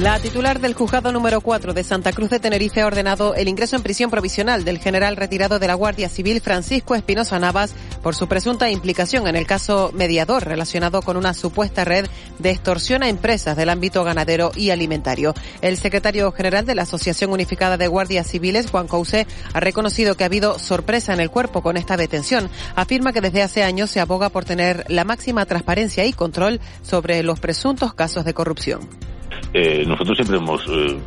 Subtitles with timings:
[0.00, 3.76] La titular del juzgado número 4 de Santa Cruz de Tenerife ha ordenado el ingreso
[3.76, 8.28] en prisión provisional del general retirado de la Guardia Civil Francisco Espinosa Navas por su
[8.28, 12.06] presunta implicación en el caso mediador relacionado con una supuesta red
[12.38, 15.32] de extorsión a empresas del ámbito ganadero y alimentario.
[15.62, 20.24] El secretario general de la Asociación Unificada de Guardias Civiles, Juan Couse, ha reconocido que
[20.24, 22.50] ha habido sorpresa en el cuerpo con esta detención.
[22.74, 27.22] Afirma que desde hace años se aboga por tener la máxima transparencia y control sobre
[27.22, 29.15] los presuntos casos de corrupción.
[29.52, 30.98] Eh, nosotros siempre hemos eh,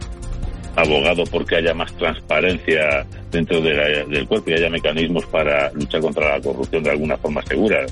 [0.75, 6.41] abogado porque haya más transparencia dentro del cuerpo y haya mecanismos para luchar contra la
[6.41, 7.85] corrupción de alguna forma segura.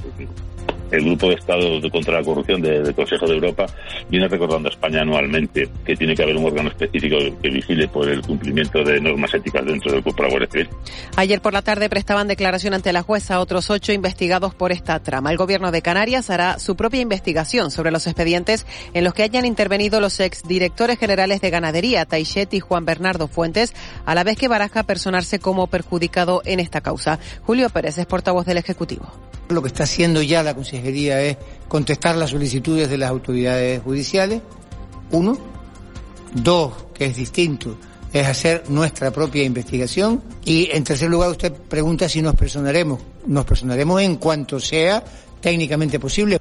[0.91, 3.65] El Grupo de Estados contra la Corrupción de- del Consejo de Europa
[4.09, 8.07] viene recordando a España anualmente que tiene que haber un órgano específico que vigile por
[8.09, 10.69] el cumplimiento de normas éticas dentro del cuerpo de la Guardia Civil.
[11.15, 15.31] Ayer por la tarde prestaban declaración ante la jueza otros ocho investigados por esta trama.
[15.31, 19.45] El gobierno de Canarias hará su propia investigación sobre los expedientes en los que hayan
[19.45, 23.73] intervenido los exdirectores generales de ganadería, Taichet y Juan Bernardo Fuentes,
[24.05, 27.19] a la vez que baraja personarse como perjudicado en esta causa.
[27.43, 29.11] Julio Pérez es portavoz del Ejecutivo.
[29.49, 34.41] Lo que está haciendo ya la Consejería es contestar las solicitudes de las autoridades judiciales,
[35.11, 35.37] uno.
[36.33, 37.77] Dos, que es distinto,
[38.11, 40.21] es hacer nuestra propia investigación.
[40.43, 42.99] Y en tercer lugar, usted pregunta si nos personaremos.
[43.25, 45.03] Nos personaremos en cuanto sea
[45.41, 46.39] técnicamente posible.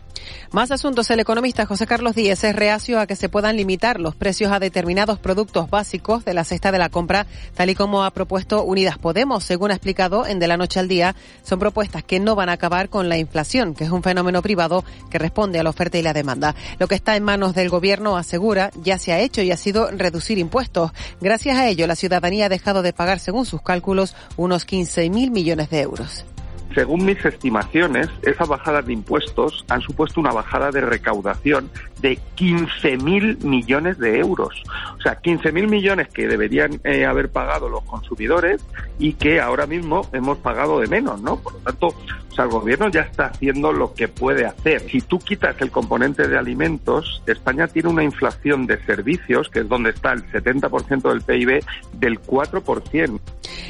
[0.56, 1.10] Más asuntos.
[1.10, 4.58] El economista José Carlos Díez es reacio a que se puedan limitar los precios a
[4.58, 8.96] determinados productos básicos de la cesta de la compra, tal y como ha propuesto Unidas
[8.96, 9.44] Podemos.
[9.44, 12.52] Según ha explicado en De la Noche al Día, son propuestas que no van a
[12.52, 16.02] acabar con la inflación, que es un fenómeno privado que responde a la oferta y
[16.02, 16.54] la demanda.
[16.78, 19.90] Lo que está en manos del gobierno, asegura, ya se ha hecho y ha sido
[19.90, 20.90] reducir impuestos.
[21.20, 25.68] Gracias a ello, la ciudadanía ha dejado de pagar, según sus cálculos, unos 15.000 millones
[25.68, 26.24] de euros.
[26.76, 31.70] Según mis estimaciones, esas bajadas de impuestos han supuesto una bajada de recaudación
[32.02, 34.62] de 15.000 millones de euros.
[34.98, 38.62] O sea, 15.000 millones que deberían eh, haber pagado los consumidores
[38.98, 41.36] y que ahora mismo hemos pagado de menos, ¿no?
[41.38, 41.94] Por lo tanto,
[42.42, 44.82] el gobierno ya está haciendo lo que puede hacer.
[44.90, 49.68] Si tú quitas el componente de alimentos, España tiene una inflación de servicios, que es
[49.68, 53.20] donde está el 70% del PIB, del 4%.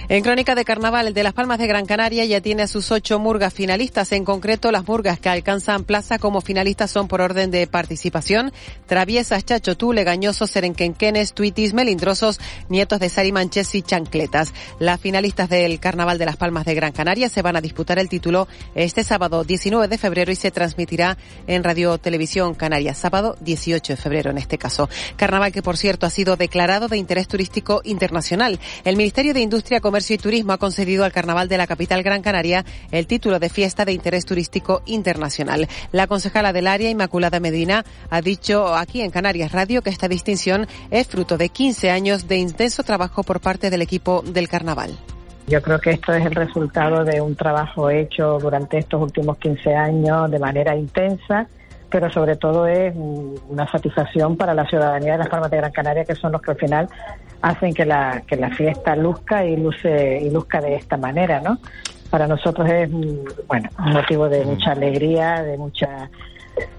[0.08, 2.86] En Crónica de Carnaval, el de Las Palmas de Gran Canaria ya tiene a sus
[2.96, 4.10] ocho murgas finalistas.
[4.12, 8.52] En concreto, las murgas que alcanzan plaza como finalistas son por orden de participación.
[8.86, 12.40] Traviesas, Chacho Tú, Legañosos, Serenquenquenes, Tuitis, Melindrosos,
[12.70, 14.54] Nietos de Sari Manches y Chancletas.
[14.78, 18.08] Las finalistas del Carnaval de Las Palmas de Gran Canaria se van a disputar el
[18.08, 22.96] título este sábado 19 de febrero y se transmitirá en Radio Televisión Canarias.
[22.96, 24.88] Sábado 18 de febrero en este caso.
[25.16, 28.58] Carnaval que, por cierto, ha sido declarado de interés turístico internacional.
[28.84, 32.22] El Ministerio de Industria, Comercio y Turismo ha concedido al Carnaval de la capital Gran
[32.22, 35.68] Canaria el título de fiesta de interés turístico internacional.
[35.92, 40.66] La concejala del área, Inmaculada Medina, ha dicho aquí en Canarias Radio que esta distinción
[40.90, 44.96] es fruto de 15 años de intenso trabajo por parte del equipo del Carnaval.
[45.46, 49.74] Yo creo que esto es el resultado de un trabajo hecho durante estos últimos 15
[49.74, 51.46] años de manera intensa,
[51.88, 56.04] pero sobre todo es una satisfacción para la ciudadanía de las Palmas de Gran Canaria,
[56.04, 56.88] que son los que al final
[57.42, 61.58] hacen que la, que la fiesta luzca y, luce, y luzca de esta manera, ¿no?
[62.16, 62.90] Para nosotros es
[63.46, 66.08] bueno un motivo de mucha alegría, de mucha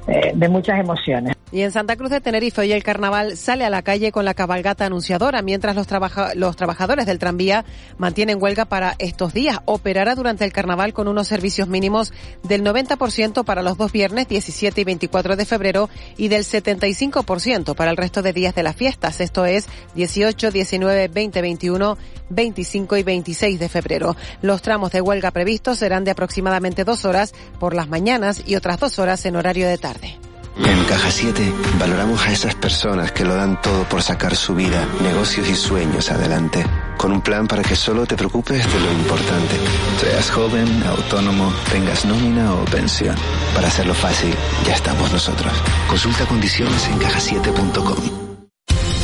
[0.07, 1.35] eh, de muchas emociones.
[1.49, 4.33] Y en Santa Cruz de Tenerife hoy el carnaval sale a la calle con la
[4.33, 5.87] cabalgata anunciadora, mientras los,
[6.35, 7.63] los trabajadores del tranvía
[7.97, 9.59] mantienen huelga para estos días.
[9.63, 12.11] Operará durante el carnaval con unos servicios mínimos
[12.43, 17.91] del 90% para los dos viernes, 17 y 24 de febrero, y del 75% para
[17.91, 19.21] el resto de días de las fiestas.
[19.21, 21.97] Esto es 18, 19, 20, 21,
[22.29, 24.17] 25 y 26 de febrero.
[24.41, 28.81] Los tramos de huelga previstos serán de aproximadamente dos horas por las mañanas y otras
[28.81, 30.26] dos horas en horario de tarde.
[30.59, 34.87] En Caja 7 valoramos a esas personas que lo dan todo por sacar su vida,
[35.01, 36.65] negocios y sueños adelante.
[36.97, 39.55] Con un plan para que solo te preocupes de lo importante.
[40.01, 43.15] Seas joven, autónomo, tengas nómina o pensión.
[43.53, 44.33] Para hacerlo fácil,
[44.65, 45.53] ya estamos nosotros.
[45.87, 47.97] Consulta condiciones en cajasiete.com.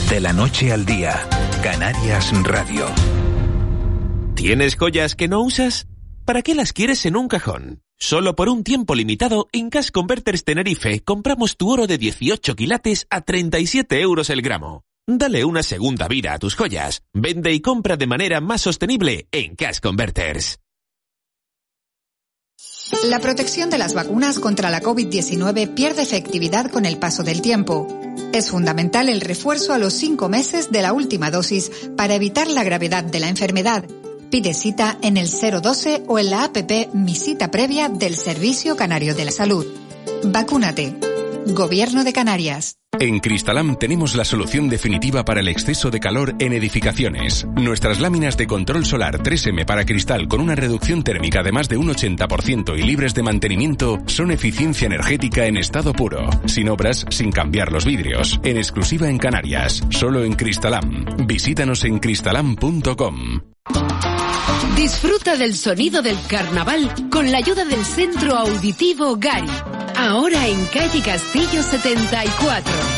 [0.09, 1.27] De la noche al día,
[1.61, 2.85] Canarias Radio.
[4.35, 5.87] ¿Tienes joyas que no usas?
[6.25, 7.82] ¿Para qué las quieres en un cajón?
[7.99, 13.07] Solo por un tiempo limitado, en Cash Converters Tenerife compramos tu oro de 18 quilates
[13.09, 14.83] a 37 euros el gramo.
[15.07, 17.03] Dale una segunda vida a tus joyas.
[17.13, 20.59] Vende y compra de manera más sostenible en Cash Converters.
[23.09, 27.87] La protección de las vacunas contra la COVID-19 pierde efectividad con el paso del tiempo.
[28.31, 32.63] Es fundamental el refuerzo a los cinco meses de la última dosis para evitar la
[32.63, 33.85] gravedad de la enfermedad.
[34.33, 39.13] Pide cita en el 012 o en la APP Mi Cita Previa del Servicio Canario
[39.13, 39.63] de la Salud.
[40.23, 40.95] Vacúnate.
[41.45, 42.77] Gobierno de Canarias.
[42.99, 47.45] En Cristalam tenemos la solución definitiva para el exceso de calor en edificaciones.
[47.55, 51.77] Nuestras láminas de control solar 3M para cristal con una reducción térmica de más de
[51.77, 56.27] un 80% y libres de mantenimiento son eficiencia energética en estado puro.
[56.47, 58.39] Sin obras, sin cambiar los vidrios.
[58.43, 59.83] En exclusiva en Canarias.
[59.91, 61.05] Solo en Cristalam.
[61.27, 63.41] Visítanos en cristalam.com.
[64.75, 69.47] Disfruta del sonido del carnaval con la ayuda del Centro Auditivo Gari.
[69.95, 72.92] Ahora en calle Castillo 74.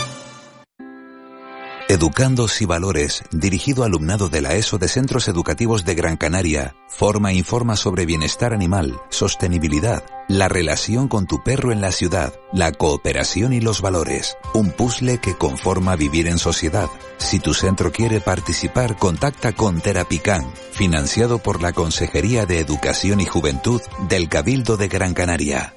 [1.87, 7.31] Educandos y Valores, dirigido alumnado de la ESO de Centros Educativos de Gran Canaria, forma
[7.31, 12.71] e informa sobre bienestar animal, sostenibilidad, la relación con tu perro en la ciudad, la
[12.71, 14.35] cooperación y los valores.
[14.55, 16.89] Un puzzle que conforma vivir en sociedad.
[17.17, 23.25] Si tu centro quiere participar, contacta con Terapican, financiado por la Consejería de Educación y
[23.25, 25.75] Juventud del Cabildo de Gran Canaria.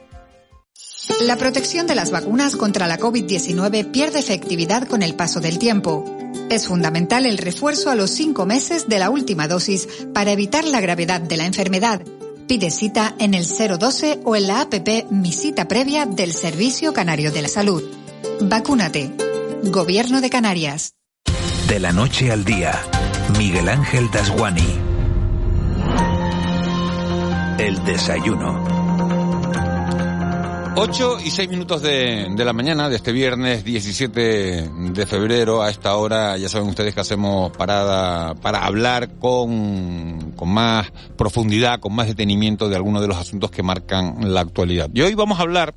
[1.21, 6.05] La protección de las vacunas contra la COVID-19 pierde efectividad con el paso del tiempo.
[6.49, 10.81] Es fundamental el refuerzo a los cinco meses de la última dosis para evitar la
[10.81, 12.03] gravedad de la enfermedad.
[12.47, 17.33] Pide cita en el 012 o en la APP Mi Cita Previa del Servicio Canario
[17.33, 17.83] de la Salud.
[18.41, 19.11] Vacúnate.
[19.65, 20.95] Gobierno de Canarias.
[21.69, 22.81] De la noche al día,
[23.37, 24.79] Miguel Ángel Dasguani.
[27.59, 28.78] El desayuno.
[30.81, 35.61] 8 y 6 minutos de, de, la mañana de este viernes 17 de febrero.
[35.61, 41.81] A esta hora ya saben ustedes que hacemos parada para hablar con, con más profundidad,
[41.81, 44.89] con más detenimiento de algunos de los asuntos que marcan la actualidad.
[44.95, 45.75] Y hoy vamos a hablar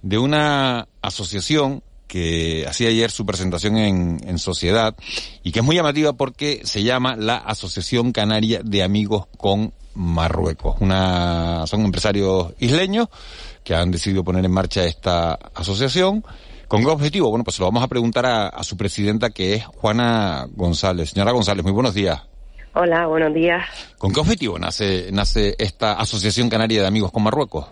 [0.00, 4.96] de una asociación que hacía ayer su presentación en, en Sociedad
[5.42, 10.76] y que es muy llamativa porque se llama la Asociación Canaria de Amigos con Marruecos.
[10.80, 13.08] Una, son empresarios isleños
[13.64, 16.24] que han decidido poner en marcha esta asociación.
[16.68, 17.30] ¿Con qué objetivo?
[17.30, 21.10] Bueno, pues lo vamos a preguntar a, a, su presidenta, que es Juana González.
[21.10, 22.22] Señora González, muy buenos días.
[22.74, 23.64] Hola, buenos días.
[23.98, 27.66] ¿Con qué objetivo nace, nace esta Asociación Canaria de Amigos con Marruecos?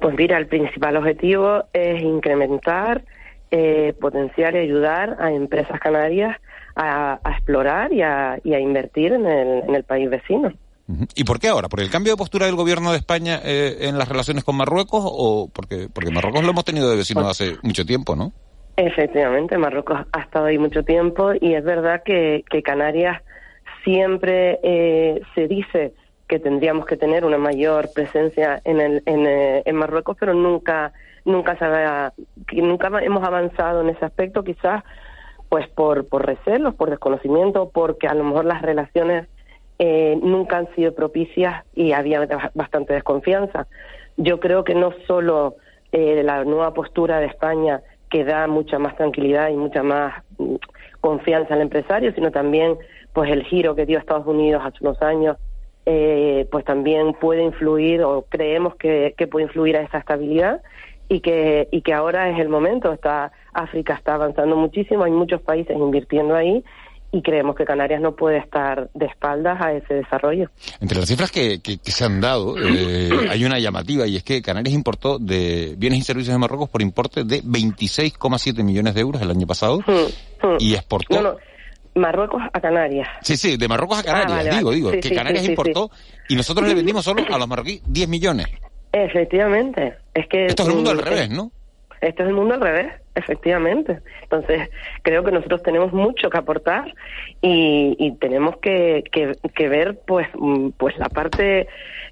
[0.00, 3.04] Pues mira, el principal objetivo es incrementar,
[3.50, 6.36] eh, potenciar y ayudar a empresas canarias
[6.74, 10.52] a, a explorar y a, y a invertir en el, en el país vecino.
[11.14, 11.68] ¿Y por qué ahora?
[11.68, 15.02] ¿Por el cambio de postura del gobierno de España eh, en las relaciones con Marruecos
[15.04, 18.32] o porque, porque Marruecos lo hemos tenido de vecino hace mucho tiempo, ¿no?
[18.76, 23.20] Efectivamente, Marruecos ha estado ahí mucho tiempo y es verdad que, que Canarias
[23.84, 25.92] siempre eh, se dice
[26.26, 30.92] que tendríamos que tener una mayor presencia en, el, en, eh, en Marruecos, pero nunca
[31.24, 32.12] nunca se ha,
[32.46, 34.82] que nunca hemos avanzado en ese aspecto, quizás
[35.48, 39.28] pues por, por recelos, por desconocimiento, porque a lo mejor las relaciones
[39.78, 43.68] eh, nunca han sido propicias y había bastante desconfianza.
[44.16, 45.56] Yo creo que no solo
[45.92, 50.56] eh, la nueva postura de España que da mucha más tranquilidad y mucha más mm,
[51.00, 52.76] confianza al empresario, sino también
[53.12, 55.36] pues el giro que dio Estados Unidos hace unos años,
[55.86, 60.60] eh, pues también puede influir o creemos que, puede influir a esa estabilidad
[61.08, 62.92] y que y que ahora es el momento.
[62.92, 66.64] Está África está avanzando muchísimo, hay muchos países invirtiendo ahí
[67.10, 70.50] y creemos que Canarias no puede estar de espaldas a ese desarrollo.
[70.80, 74.22] Entre las cifras que, que, que se han dado, eh, hay una llamativa y es
[74.22, 79.00] que Canarias importó de bienes y servicios de Marruecos por importe de 26,7 millones de
[79.00, 79.80] euros el año pasado
[80.58, 81.22] y exportó...
[81.22, 81.36] No, no.
[81.94, 83.08] Marruecos a Canarias.
[83.22, 85.50] Sí, sí, de Marruecos a Canarias, Ah, vale, digo, digo, Sí, que sí, Canarias sí,
[85.50, 85.90] importó
[86.28, 88.46] y nosotros le vendimos solo a los marroquíes 10 millones.
[88.92, 89.96] Efectivamente.
[90.14, 91.50] Es que Esto es el mundo al mm, revés, ¿no?
[92.00, 94.00] Este es el mundo al revés, efectivamente.
[94.22, 94.70] Entonces,
[95.02, 96.94] creo que nosotros tenemos mucho que aportar
[97.40, 101.66] y, y tenemos que, que, que ver, pues, mm, pues la parte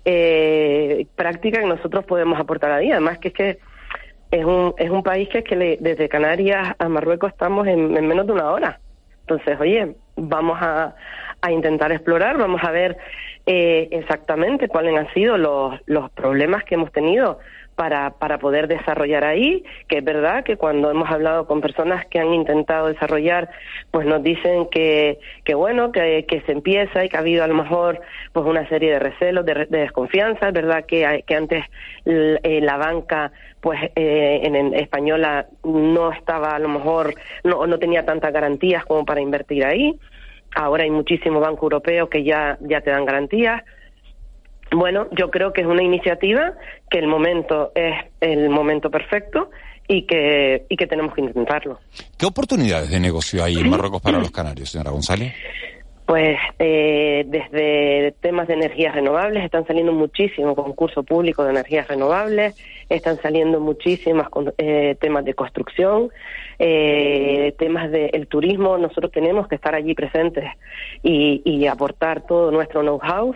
[0.05, 2.91] eh, práctica que nosotros podemos aportar ahí.
[2.91, 3.59] Además, que es que
[4.31, 8.07] es un, es un país que es que desde Canarias a Marruecos estamos en, en
[8.07, 8.81] menos de una hora.
[9.21, 10.95] Entonces, oye, vamos a,
[11.41, 12.97] a intentar explorar, vamos a ver
[13.47, 17.39] eh, exactamente cuáles han sido los, los problemas que hemos tenido
[17.77, 22.19] para, para poder desarrollar ahí, que es verdad que cuando hemos hablado con personas que
[22.19, 23.51] han intentado desarrollar,
[23.91, 27.47] pues nos dicen que, que bueno, que, que se empieza y que ha habido a
[27.47, 28.01] lo mejor
[28.33, 31.65] pues una serie de recelos, de, de desconfianza, es verdad que, que antes
[32.07, 33.31] eh, la banca
[33.61, 37.15] pues eh, en española no estaba a lo mejor,
[37.45, 39.99] no, no tenía tantas garantías como para invertir ahí,
[40.55, 43.63] ahora hay muchísimos bancos europeos que ya, ya te dan garantías,
[44.73, 46.55] bueno, yo creo que es una iniciativa
[46.91, 49.51] que el momento es el momento perfecto
[49.89, 51.79] y que, y que tenemos que intentarlo.
[52.19, 55.35] ¿Qué oportunidades de negocio hay en Marruecos para los canarios, señora González?
[56.07, 62.55] Pues eh, desde temas de energías renovables están saliendo muchísimos concursos públicos de energías renovables,
[62.89, 66.11] están saliendo muchísimas eh, temas de construcción,
[66.61, 68.79] eh, temas del turismo.
[68.79, 70.45] Nosotros tenemos que estar allí presentes
[71.03, 73.35] y, y aportar todo nuestro know-how,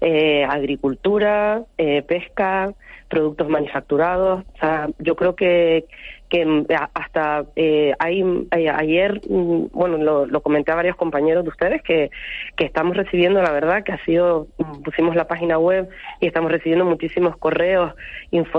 [0.00, 2.72] eh, agricultura, eh, pesca,
[3.08, 4.44] productos manufacturados.
[4.54, 5.86] O sea, yo creo que
[6.28, 11.44] que mm, hasta eh, hay, hay- ayer, mm, bueno, lo, lo comenté a varios compañeros
[11.44, 12.10] de ustedes que,
[12.56, 15.88] que estamos recibiendo, la verdad, que ha sido, mm, pusimos la página web
[16.20, 17.94] y estamos recibiendo muchísimos correos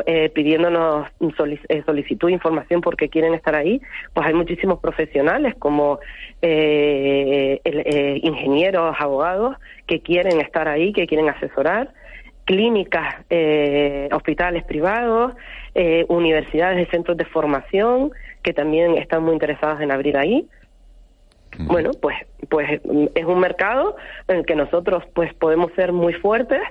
[0.05, 3.81] eh, pidiéndonos solic- eh, solicitud, información porque quieren estar ahí.
[4.13, 5.99] Pues hay muchísimos profesionales como
[6.41, 9.55] eh, eh, ingenieros, abogados
[9.87, 11.91] que quieren estar ahí, que quieren asesorar
[12.45, 15.33] clínicas, eh, hospitales privados,
[15.75, 18.11] eh, universidades y centros de formación
[18.43, 20.47] que también están muy interesadas en abrir ahí.
[21.57, 22.15] Bueno, pues,
[22.47, 23.95] pues mm, es un mercado
[24.27, 26.61] en el que nosotros pues podemos ser muy fuertes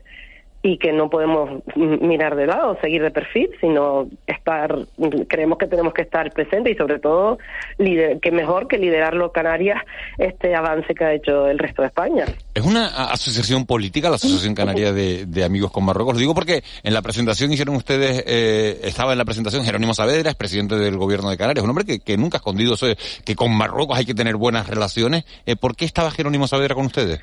[0.69, 4.77] y que no podemos mirar de lado, seguir de perfil, sino estar,
[5.27, 7.39] creemos que tenemos que estar presentes y sobre todo
[7.79, 9.83] que mejor que liderarlo Canarias
[10.19, 12.27] este avance que ha hecho el resto de España.
[12.55, 16.15] ¿Es una asociación política, la Asociación Canaria de, Amigos con Marruecos?
[16.15, 20.31] Lo digo porque en la presentación hicieron ustedes, eh, estaba en la presentación Jerónimo Saavedra,
[20.31, 22.89] es presidente del gobierno de Canarias, un hombre que, nunca ha escondido eso
[23.25, 25.25] que con Marruecos hay que tener buenas relaciones.
[25.47, 27.21] Eh, ¿Por qué estaba Jerónimo Saavedra con ustedes?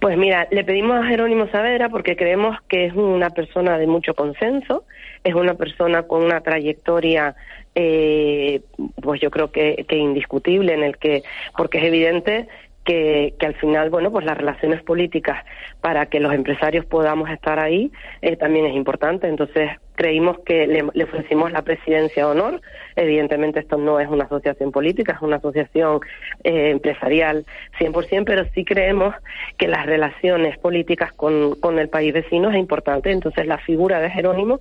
[0.00, 4.14] Pues mira, le pedimos a Jerónimo Saavedra porque creemos que es una persona de mucho
[4.14, 4.84] consenso,
[5.24, 7.34] es una persona con una trayectoria,
[7.74, 8.60] eh,
[9.00, 11.22] pues yo creo que, indiscutible en el que,
[11.56, 12.48] porque es evidente
[12.84, 15.44] que, que al final, bueno, pues las relaciones políticas
[15.80, 19.28] para que los empresarios podamos estar ahí eh, también es importante.
[19.28, 19.70] Entonces
[20.02, 22.60] creímos que le, le ofrecimos la presidencia de honor.
[22.96, 26.00] Evidentemente esto no es una asociación política, es una asociación
[26.42, 27.46] eh, empresarial
[27.78, 29.14] 100%, pero sí creemos
[29.56, 33.12] que las relaciones políticas con, con el país vecino es importante.
[33.12, 34.60] Entonces la figura de Jerónimo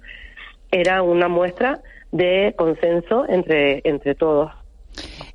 [0.71, 1.79] era una muestra
[2.11, 4.51] de consenso entre, entre todos.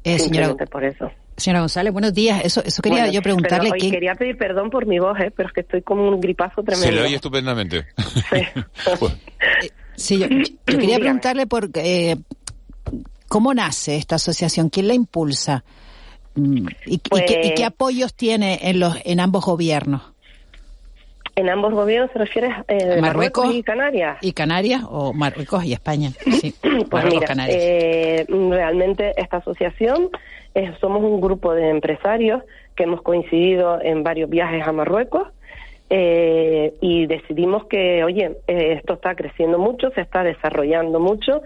[0.04, 1.10] Eh, señora, Simplemente por eso.
[1.36, 2.44] señora González, buenos días.
[2.44, 3.70] Eso, eso quería Bueno, yo preguntarle.
[3.70, 5.30] pero hoy ¿qué- quería pedir perdón por mi voz, ¿eh?
[5.34, 6.86] pero es que estoy como un gripazo tremendo.
[6.86, 7.86] Se le oye estupendamente.
[8.30, 8.42] Sí,
[9.96, 10.38] yo, yo
[10.78, 12.16] quería preguntarle por eh,
[13.28, 15.64] cómo nace esta asociación, quién la impulsa
[16.38, 20.02] Mm, y, y qué, y qué Pues- apoyos tiene en los en ambos gobiernos.
[21.34, 24.18] En ambos gobiernos se refiere eh, de Marruecos Marruecos y Canarias.
[24.20, 26.10] y Canarias o Marruecos y España.
[26.30, 27.58] Sí, Pues Marruecos, mira, Canarias.
[27.58, 30.10] eh, realmente esta asociación
[30.54, 32.42] eh, somos un grupo de empresarios
[32.74, 35.28] que hemos coincidido en varios viajes a Marruecos
[35.88, 41.42] eh, y decidimos que, oye, eh, esto está creciendo mucho, se está desarrollando mucho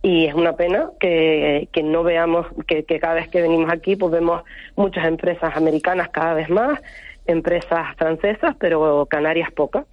[0.00, 3.94] y es una pena que, que no veamos que, que cada vez que venimos aquí
[3.96, 4.42] pues vemos
[4.76, 6.80] muchas empresas americanas cada vez más,
[7.26, 9.84] empresas francesas, pero Canarias pocas.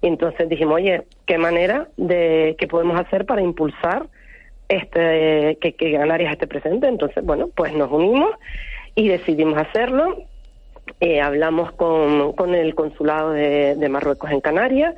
[0.00, 4.06] Y entonces dijimos, oye, ¿qué manera de qué podemos hacer para impulsar
[4.68, 6.86] este que, que Canarias esté presente?
[6.86, 8.30] Entonces, bueno, pues nos unimos
[8.94, 10.24] y decidimos hacerlo.
[10.98, 14.94] Eh, hablamos con, con el consulado de, Marruecos en Canarias.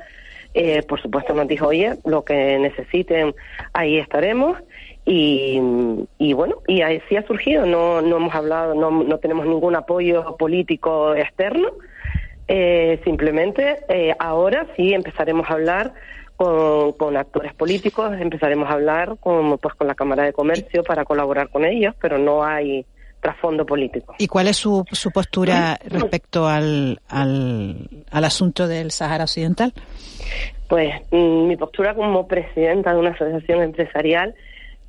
[0.53, 3.33] Eh, por supuesto nos dijo, oye, lo que necesiten,
[3.73, 4.57] ahí estaremos.
[5.05, 5.59] Y,
[6.17, 7.65] y bueno, y así ha surgido.
[7.65, 11.69] No, no hemos hablado, no, no tenemos ningún apoyo político externo.
[12.47, 15.93] Eh, simplemente eh, ahora sí empezaremos a hablar
[16.35, 21.05] con, con actores políticos, empezaremos a hablar con, pues, con la Cámara de Comercio para
[21.05, 22.85] colaborar con ellos, pero no hay
[23.23, 24.15] trasfondo político.
[24.19, 29.73] ¿Y cuál es su, su postura respecto al, al, al asunto del Sahara Occidental?
[30.67, 34.35] Pues mm, mi postura como presidenta de una asociación empresarial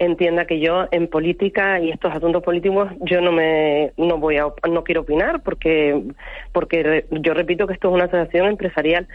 [0.00, 4.46] entienda que yo en política y estos asuntos políticos yo no me no voy a
[4.68, 6.02] no quiero opinar porque
[6.52, 9.06] porque yo repito que esto es una asociación empresarial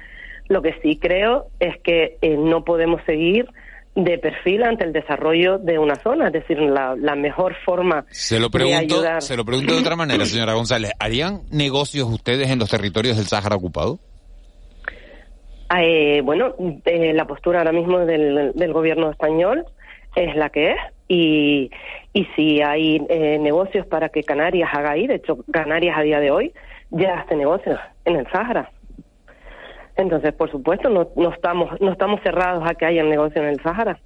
[0.48, 3.50] lo que sí creo es que eh, no podemos seguir
[3.96, 8.40] de perfil ante el desarrollo de una zona es decir la, la mejor forma Se
[8.40, 10.92] lo de pregunto, ayudar se lo pregunto de otra manera, señora González.
[11.00, 14.00] ¿Harían negocios ustedes en los territorios del Sáhara ocupado?
[15.78, 16.56] Eh, bueno,
[16.86, 19.66] eh, la postura ahora mismo del, del gobierno español
[20.16, 20.78] es la que es
[21.08, 21.70] y,
[22.14, 26.20] y si hay eh, negocios para que Canarias haga ahí, de hecho Canarias a día
[26.20, 26.54] de hoy
[26.92, 28.72] ya hace negocios en el Sáhara.
[30.00, 33.62] Entonces, por supuesto, no, no estamos no estamos cerrados a que haya negocio en el
[33.62, 34.00] Sáhara.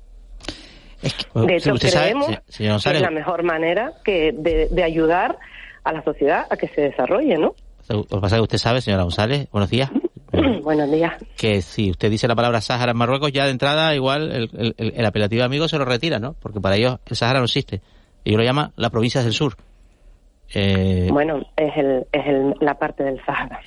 [1.35, 4.83] de hecho, usted sabe, creemos señor que González, es la mejor manera que de, de
[4.83, 5.37] ayudar
[5.83, 7.55] a la sociedad a que se desarrolle, ¿no?
[7.89, 9.91] Lo que pasa es que usted sabe, señora González, buenos días,
[10.63, 11.13] Buenos días.
[11.37, 14.75] que si usted dice la palabra Sáhara en Marruecos, ya de entrada igual el, el-
[14.77, 16.33] el- el apelativo amigo se lo retira, ¿no?
[16.41, 17.81] Porque para ellos el Sáhara no existe.
[18.25, 19.57] Ellos lo llaman las provincias del sur.
[20.53, 23.59] Eh, Bueno, es, el, es el, la parte del Sáhara.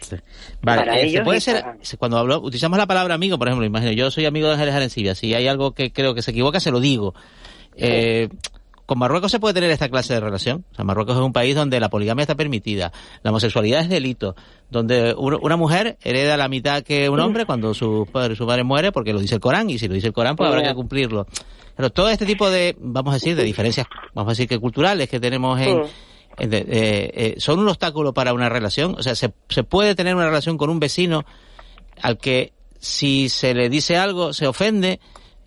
[0.63, 1.65] Vale, Para eh, se puede ser,
[1.99, 5.15] cuando hablo, utilizamos la palabra amigo, por ejemplo, imagino, yo soy amigo de Ángeles Arencibia,
[5.15, 7.15] si hay algo que creo que se equivoca, se lo digo.
[7.77, 8.29] Eh,
[8.87, 10.65] ¿Con Marruecos se puede tener esta clase de relación?
[10.71, 12.93] O sea, Marruecos es un país donde la poligamia está permitida,
[13.25, 14.37] la homosexualidad es delito,
[14.71, 18.93] donde una mujer hereda la mitad que un hombre cuando su padre, su padre muere,
[18.93, 21.27] porque lo dice el Corán, y si lo dice el Corán, pues habrá que cumplirlo.
[21.75, 25.09] Pero todo este tipo de, vamos a decir, de diferencias, vamos a decir que culturales
[25.09, 25.83] que tenemos en,
[26.39, 28.95] eh, eh, son un obstáculo para una relación.
[28.99, 31.25] O sea, se, puede tener una relación con un vecino
[32.03, 35.01] al que si se le dice algo se ofende,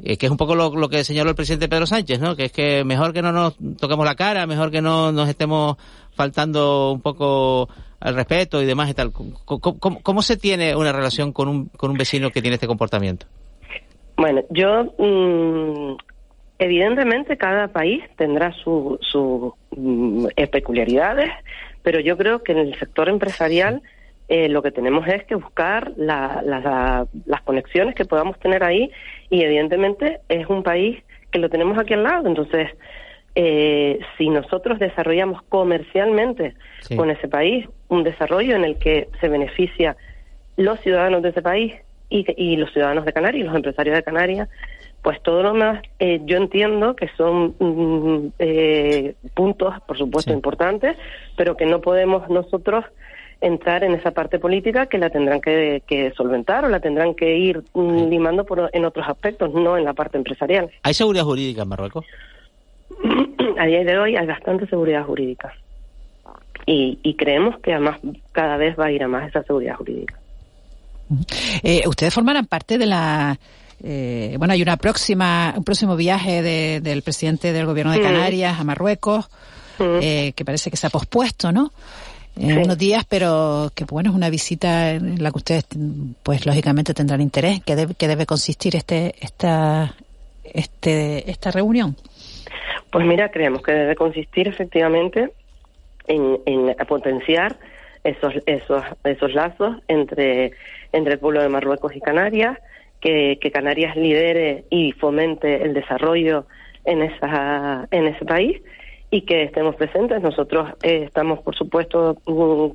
[0.04, 2.36] eh, que es un poco lo, que señaló el presidente Pedro Sánchez, ¿no?
[2.36, 5.78] Que es que mejor que no nos toquemos la cara, mejor que no nos estemos
[6.16, 7.70] faltando un poco
[8.00, 9.12] al respeto y demás y tal.
[9.12, 12.68] ¿Cómo, cómo- cómo se tiene una relación con un, con un vecino que tiene este
[12.68, 13.28] comportamiento?
[14.18, 15.96] Bueno, yo mm,
[16.60, 21.32] evidentemente cada país tendrá sus su, mm, peculiaridades,
[21.84, 23.82] pero yo creo que en el sector empresarial
[24.28, 28.92] eh, lo que tenemos es que buscar la- la- las conexiones que podamos tener ahí
[29.32, 31.02] y evidentemente es un país
[31.32, 32.70] que lo tenemos aquí al lado, entonces
[33.36, 36.96] eh, si nosotros desarrollamos comercialmente Sí.
[36.96, 39.96] con ese país un desarrollo en el que se beneficia
[40.58, 41.74] los ciudadanos de ese país
[42.10, 44.50] y, y los ciudadanos de Canarias y los empresarios de Canarias,
[45.02, 50.98] pues todo lo más eh, yo entiendo que son mm, eh, puntos, por supuesto, importantes,
[51.38, 52.86] pero que no podemos nosotros
[53.42, 57.38] entrar en esa parte política que la tendrán que, que solventar o la tendrán que
[57.38, 60.70] ir mm, limando por, en otros aspectos, no en la parte empresarial.
[60.84, 62.06] ¿Hay seguridad jurídica en Marruecos?
[63.58, 65.54] a día de hoy hay bastante seguridad jurídica.
[66.66, 68.00] Y, y creemos que además
[68.32, 70.20] cada vez va a ir a más esa seguridad jurídica.
[71.64, 73.38] Eh, ustedes formarán parte de la.
[73.84, 78.02] Eh, bueno, hay una próxima, un próximo viaje de- del presidente del gobierno de.
[78.02, 79.30] Canarias a Marruecos,
[79.80, 81.72] eh, que parece que se ha pospuesto, ¿no?
[82.38, 85.66] En unos días, pero que bueno, es una visita en la que ustedes,
[86.24, 87.60] pues lógicamente tendrán interés.
[87.66, 89.94] ¿Qué debe, qué debe consistir este, esta,
[90.44, 91.98] este, esta reunión?
[92.92, 95.32] Pues mira, creemos que debe consistir efectivamente
[96.08, 97.58] en, en potenciar
[98.04, 100.54] esos, esos, esos lazos entre,
[100.94, 102.58] entre el pueblo de Marruecos y Canarias,
[103.02, 106.46] que, que Canarias lidere y fomente el desarrollo
[106.86, 108.62] en, esa, en ese país
[109.12, 110.22] y que estemos presentes.
[110.22, 112.18] Nosotros eh, estamos, por supuesto,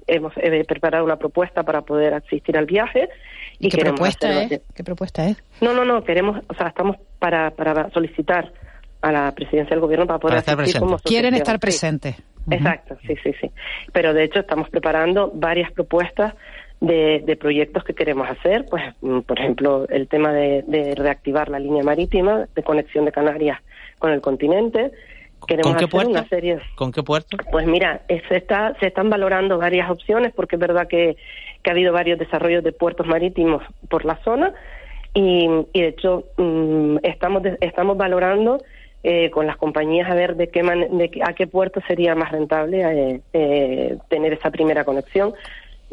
[0.06, 3.08] hemos eh, preparado una propuesta para poder asistir al viaje.
[3.58, 4.60] ¿Y qué propuesta es?
[4.74, 5.42] ¿Qué propuesta es?
[5.60, 8.52] no, no, no, queremos, o sea, estamos para, para solicitar
[9.00, 10.98] a la presidencia del gobierno para poder Para estar como.
[10.98, 11.60] Quieren estar Sí.
[11.60, 12.16] presentes.
[12.50, 13.50] Exacto, sí, sí, sí.
[13.92, 16.34] Pero de hecho estamos preparando varias propuestas
[16.86, 21.48] de, de proyectos que queremos hacer, pues, mm, por ejemplo, el tema de, de reactivar
[21.48, 23.60] la línea marítima de conexión de Canarias
[23.98, 24.92] con el continente.
[25.46, 26.10] Queremos ¿Con qué hacer puerto?
[26.10, 27.36] una serie ¿Con qué puerto?
[27.50, 31.16] pues mira, se, está, se están valorando varias opciones porque es verdad que,
[31.62, 34.52] que ha habido varios desarrollos de puertos marítimos por la zona
[35.12, 38.62] y, y de hecho mm, estamos, estamos valorando
[39.02, 42.14] eh, con las compañías a ver de qué man- de qué- a qué puerto sería
[42.14, 45.34] más rentable eh, eh, tener esa primera conexión.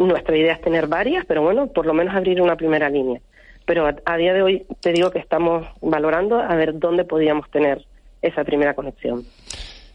[0.01, 3.21] Nuestra idea es tener varias, pero bueno, por lo menos abrir una primera línea.
[3.65, 7.49] Pero a, a día de hoy te digo que estamos valorando a ver dónde podíamos
[7.51, 7.85] tener
[8.21, 9.23] esa primera conexión.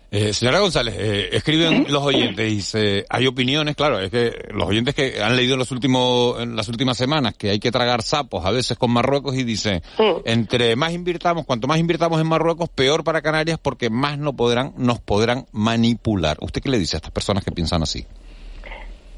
[0.09, 4.69] Eh, señora González, eh, escriben los oyentes y dice, hay opiniones, claro, es que los
[4.69, 8.03] oyentes que han leído en los últimos, en las últimas semanas que hay que tragar
[8.03, 9.83] sapos a veces con Marruecos y dice,
[10.25, 14.75] entre más invirtamos, cuanto más invirtamos en Marruecos, peor para Canarias porque más no podrán,
[14.77, 16.37] nos podrán manipular.
[16.41, 18.07] ¿Usted qué le dice a estas personas que piensan así?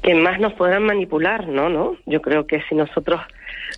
[0.01, 1.69] Que más nos podrán manipular, ¿no?
[1.69, 1.97] ¿no?
[2.05, 3.21] Yo creo que si nosotros,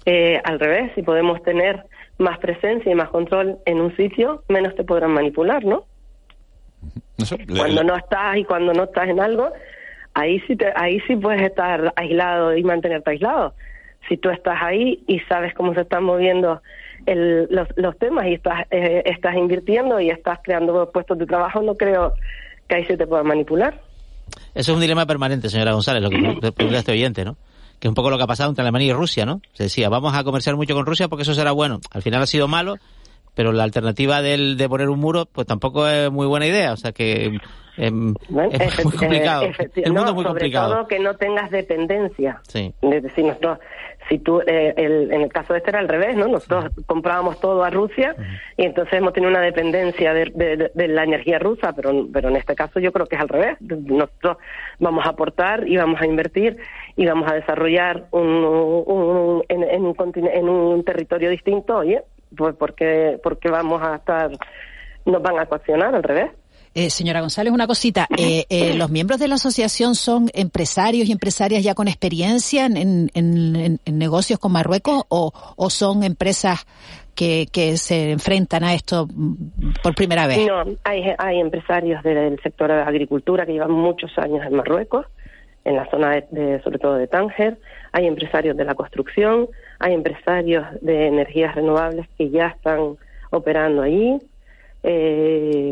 [0.06, 1.84] eh, al revés, si podemos tener
[2.18, 5.86] más presencia y más control en un sitio, menos te podrán manipular, ¿no?
[7.56, 9.52] Cuando no estás y cuando no estás en algo,
[10.14, 13.54] ahí sí, te, ahí sí puedes estar aislado y mantenerte aislado.
[14.08, 16.62] Si tú estás ahí y sabes cómo se están moviendo
[17.06, 21.62] el, los, los temas y estás, eh, estás invirtiendo y estás creando puestos de trabajo,
[21.62, 22.14] no creo
[22.68, 23.80] que ahí se te pueda manipular.
[24.54, 27.38] Eso es un dilema permanente, señora González, lo que pregunta este oyente, ¿no?
[27.82, 29.42] que es un poco lo que ha pasado entre Alemania y Rusia, ¿no?
[29.54, 31.82] Se decía, vamos a comerciar mucho con Rusia porque eso será bueno.
[31.90, 32.76] Al final ha sido malo,
[33.34, 36.74] pero la alternativa del, de poner un muro, pues tampoco es muy buena idea.
[36.74, 37.40] O sea que
[37.78, 38.14] em,
[38.52, 39.44] es muy complicado.
[39.76, 40.74] El mundo muy sobre complicado.
[40.74, 42.40] todo que no tengas dependencia.
[42.48, 42.74] Sí.
[42.82, 43.60] Es decir, nosotros,
[44.10, 46.28] si tú, eh, el- en el caso de este era al revés, ¿no?
[46.28, 48.16] Nosotros comprábamos todo a Rusia
[48.58, 52.30] y entonces hemos tenido una dependencia de, de- de- de la energía rusa, pero, pero
[52.30, 53.58] en este caso yo creo que es al revés.
[53.62, 54.38] Nosotros
[54.80, 56.58] vamos a aportar y vamos a invertir
[56.96, 62.02] y vamos a desarrollar un, un- en, en un, en un territorio distinto, oye,
[62.36, 64.32] pues porque, porque vamos a estar,
[65.06, 66.32] nos van a coaccionar al revés.
[66.74, 68.08] Eh, señora González, una cosita.
[68.18, 72.78] Eh, eh, ¿Los miembros de la asociación son empresarios y empresarias ya con experiencia en,
[72.78, 76.66] en- en- negocios con Marruecos o, o son empresas
[77.14, 79.34] que, que se enfrentan a esto mm,
[79.84, 80.48] por primera vez?
[80.48, 85.06] No, hay, hay empresarios del sector de la agricultura que llevan muchos años en Marruecos,
[85.66, 87.60] en la zona de, de- sobre todo de Tánger.
[87.92, 92.96] Hay empresarios de la construcción, hay empresarios de energías renovables que ya están
[93.30, 94.18] operando allí.
[94.84, 95.71] Eh,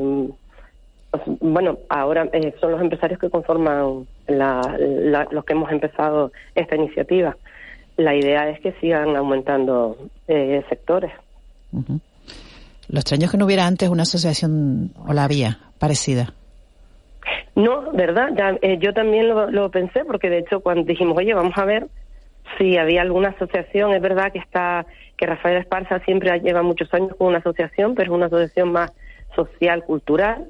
[1.40, 6.76] bueno, ahora eh, son los empresarios que conforman la- la- los que hemos empezado esta
[6.76, 7.36] iniciativa.
[7.98, 11.12] La idea es que sigan aumentando eh, sectores.
[11.74, 12.00] Ujú.
[12.90, 16.34] Lo extraño es que no hubiera antes una asociación, o la había, parecida.
[17.56, 18.30] No, ¿verdad?
[18.38, 21.66] Ya, eh, yo también lo, lo pensé porque de hecho cuando dijimos, oye, vamos a
[21.66, 21.88] ver
[22.58, 24.86] si había alguna asociación, es verdad que está
[25.18, 28.92] que Rafael Esparza siempre lleva muchos años con una asociación, pero es una asociación más
[29.36, 30.46] social, cultural,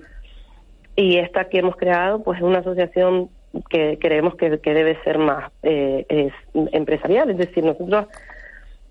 [0.99, 3.29] y esta que hemos creado, pues es una asociación
[3.69, 6.33] que creemos que, que debe ser más eh, es
[6.73, 8.07] empresarial, es decir, nosotros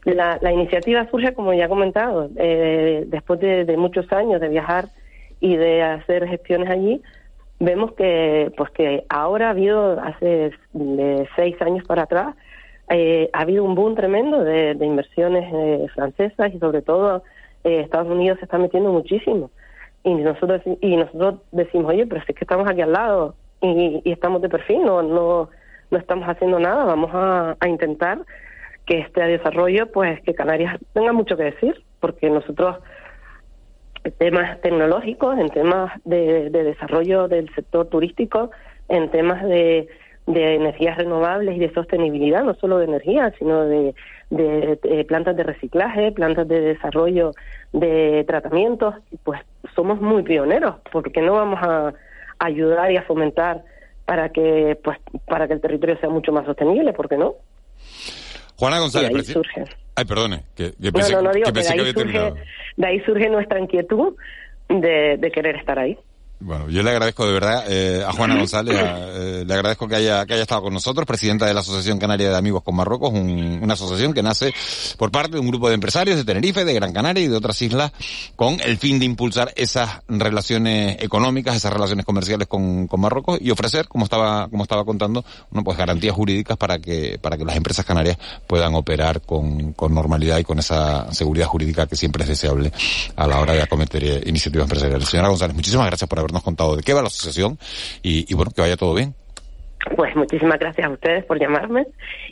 [0.04, 4.48] la, la iniciativa surge, como ya he comentado, eh, después de, de muchos años de
[4.48, 4.86] viajar
[5.40, 7.02] y de hacer gestiones allí,
[7.60, 12.34] vemos que pues que ahora ha habido hace de seis años para atrás
[12.88, 17.22] eh, ha habido un boom tremendo de, de inversiones eh, francesas y sobre todo
[17.64, 19.50] eh, Estados Unidos se está metiendo muchísimo
[20.08, 24.12] y nosotros y nosotros decimos oye pero es que estamos aquí al lado y, y
[24.12, 25.50] estamos de perfil no no
[25.90, 28.18] no estamos haciendo nada vamos a, a intentar
[28.86, 32.76] que este desarrollo pues que Canarias tenga mucho que decir porque nosotros
[34.04, 38.50] en temas tecnológicos, en temas de, de desarrollo del sector turístico,
[38.88, 39.88] en temas de,
[40.26, 43.94] de energías renovables y de sostenibilidad, no solo de energía, sino de-
[44.30, 47.32] de plantas de reciclaje, plantas de desarrollo
[47.72, 49.40] de tratamientos, pues
[49.74, 51.92] somos muy pioneros, porque no vamos a
[52.38, 53.64] ayudar y a fomentar
[54.06, 57.34] para que pues para que el territorio sea mucho más sostenible, ¿por qué no?
[58.56, 59.64] Juana González, Y ahí surge.
[59.94, 62.28] Ay, perdone, que, que No, pensé, no, no digo que, de, que ahí había terminado.
[62.30, 62.44] surge,
[62.76, 64.16] de ahí surge nuestra inquietud
[64.68, 65.98] de, de querer estar ahí.
[66.40, 69.96] Bueno, yo le agradezco de verdad eh, a Juana González, a- eh, le agradezco que
[69.96, 73.10] haya, que haya estado con nosotros, presidenta de la Asociación Canaria de Amigos con Marruecos,
[73.12, 74.54] un- una asociación que nace
[74.96, 77.60] por parte de un grupo de empresarios de Tenerife, de Gran Canaria y de otras
[77.60, 77.90] islas,
[78.36, 83.50] con el fin de impulsar esas relaciones económicas, esas relaciones comerciales con, con Marruecos y
[83.50, 87.56] ofrecer, como estaba, como estaba contando, bueno, pues garantías jurídicas para que, para que las
[87.56, 92.28] empresas canarias puedan operar con, con normalidad y con esa seguridad jurídica que siempre es
[92.28, 92.70] deseable
[93.16, 95.08] a la hora de acometer eh, iniciativas empresariales.
[95.08, 97.58] Señora González, muchísimas gracias por habernos contado de qué va la asociación
[98.02, 99.14] y, y bueno, que vaya todo bien.
[99.96, 101.86] Pues muchísimas gracias a ustedes por llamarme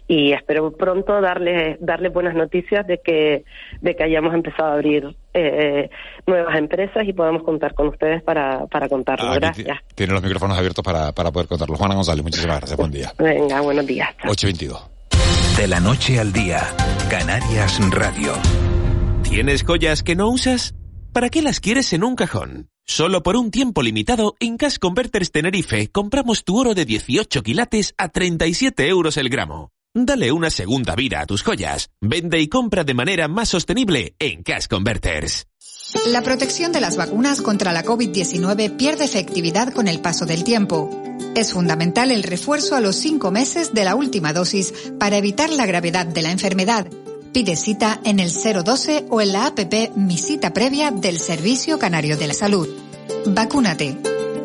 [0.09, 3.45] y espero pronto darle darle buenas noticias de que
[3.81, 5.89] de que hayamos empezado a abrir eh,
[6.27, 9.31] nuevas empresas y podamos contar con ustedes para para contarlo.
[9.31, 9.79] Aquí Gracias.
[9.89, 11.77] ti- Tiene los micrófonos abiertos para, para poder contarlo.
[11.77, 12.77] Juana González, muchísimas gracias.
[12.77, 13.13] Buen día.
[13.17, 14.09] Venga, buenos días.
[14.29, 14.91] 822.
[15.57, 16.59] De la noche al día,
[17.09, 18.33] Canarias Radio.
[19.23, 20.75] ¿Tienes joyas que no usas?
[21.13, 22.69] ¿Para qué las quieres en un cajón?
[22.89, 27.95] Solo por un tiempo limitado, en Cash Converters Tenerife compramos tu oro de 18 quilates
[27.99, 29.73] a 37 euros el gramo.
[29.93, 31.91] Dale una segunda vida a tus joyas.
[32.01, 35.47] Vende y compra de manera más sostenible en Cash Converters.
[36.07, 40.91] La protección de las vacunas contra la COVID-19 pierde efectividad con el paso del tiempo.
[41.35, 45.67] Es fundamental el refuerzo a los cinco meses de la última dosis para evitar la
[45.67, 46.87] gravedad de la enfermedad.
[47.33, 52.17] Pide cita en el 012 o en la APP Mi Cita Previa del Servicio Canario
[52.17, 52.69] de la Salud.
[53.27, 53.97] Vacúnate.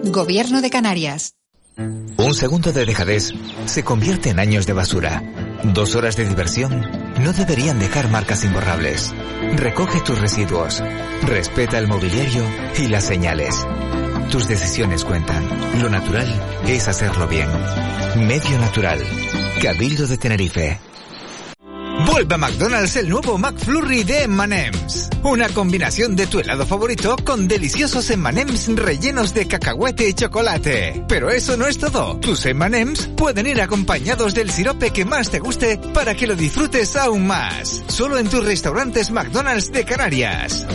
[0.03, 1.35] Gobierno de Canarias.
[1.77, 3.33] Un segundo de dejadez
[3.65, 5.23] se convierte en años de basura.
[5.63, 6.81] Dos horas de diversión
[7.21, 9.13] no deberían dejar marcas imborrables.
[9.55, 10.83] Recoge tus residuos,
[11.23, 12.43] respeta el mobiliario
[12.77, 13.65] y las señales.
[14.31, 15.47] Tus decisiones cuentan.
[15.81, 16.27] Lo natural
[16.67, 17.49] es hacerlo bien.
[18.15, 18.99] Medio Natural.
[19.61, 20.90] Cabildo de Tenerife.
[22.05, 25.09] Vuelve a McDonald's el nuevo McFlurry de M&M's.
[25.23, 31.03] Una combinación de tu helado favorito con deliciosos M&M's rellenos de cacahuete y chocolate.
[31.07, 32.17] Pero eso no es todo.
[32.19, 36.95] Tus M&M's pueden ir acompañados del sirope que más te guste para que lo disfrutes
[36.95, 37.83] aún más.
[37.87, 40.65] Solo en tus restaurantes McDonald's de Canarias.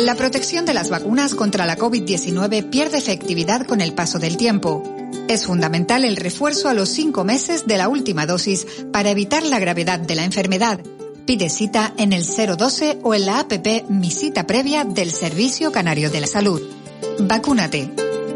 [0.00, 4.82] La protección de las vacunas contra la COVID-19 pierde efectividad con el paso del tiempo.
[5.28, 9.58] Es fundamental el refuerzo a los cinco meses de la última dosis para evitar la
[9.58, 10.80] gravedad de la enfermedad.
[11.26, 16.10] Pide cita en el 012 o en la APP Mi Cita Previa del Servicio Canario
[16.10, 16.60] de la Salud.
[17.20, 17.90] Vacúnate.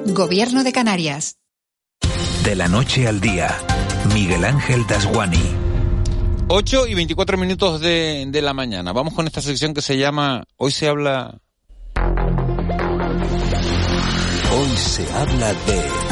[0.06, 1.36] Gobierno de Canarias.
[2.42, 3.54] De la noche al día,
[4.14, 5.42] Miguel Ángel Dasguani.
[6.48, 8.94] 8 y 24 minutos de, de la mañana.
[8.94, 11.38] Vamos con esta sección que se llama Hoy se habla...
[14.50, 16.07] Hoy se habla de...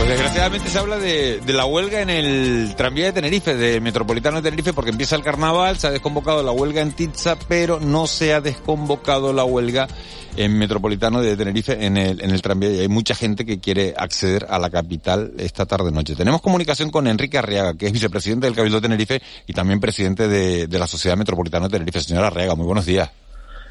[0.00, 4.38] Pues desgraciadamente se habla de, de, la huelga en el tranvía de Tenerife, de Metropolitano
[4.38, 8.06] de Tenerife, porque empieza el carnaval, se ha desconvocado la huelga en Tizza, pero no
[8.06, 9.88] se ha desconvocado la huelga
[10.36, 13.92] en Metropolitano de Tenerife en el, en el tranvía y hay mucha gente que quiere
[13.94, 16.16] acceder a la capital esta tarde noche.
[16.16, 20.28] Tenemos comunicación con Enrique Arriaga, que es vicepresidente del Cabildo de Tenerife y también presidente
[20.28, 22.00] de, de la Sociedad Metropolitana de Tenerife.
[22.00, 23.10] Señora Arriaga, muy buenos días.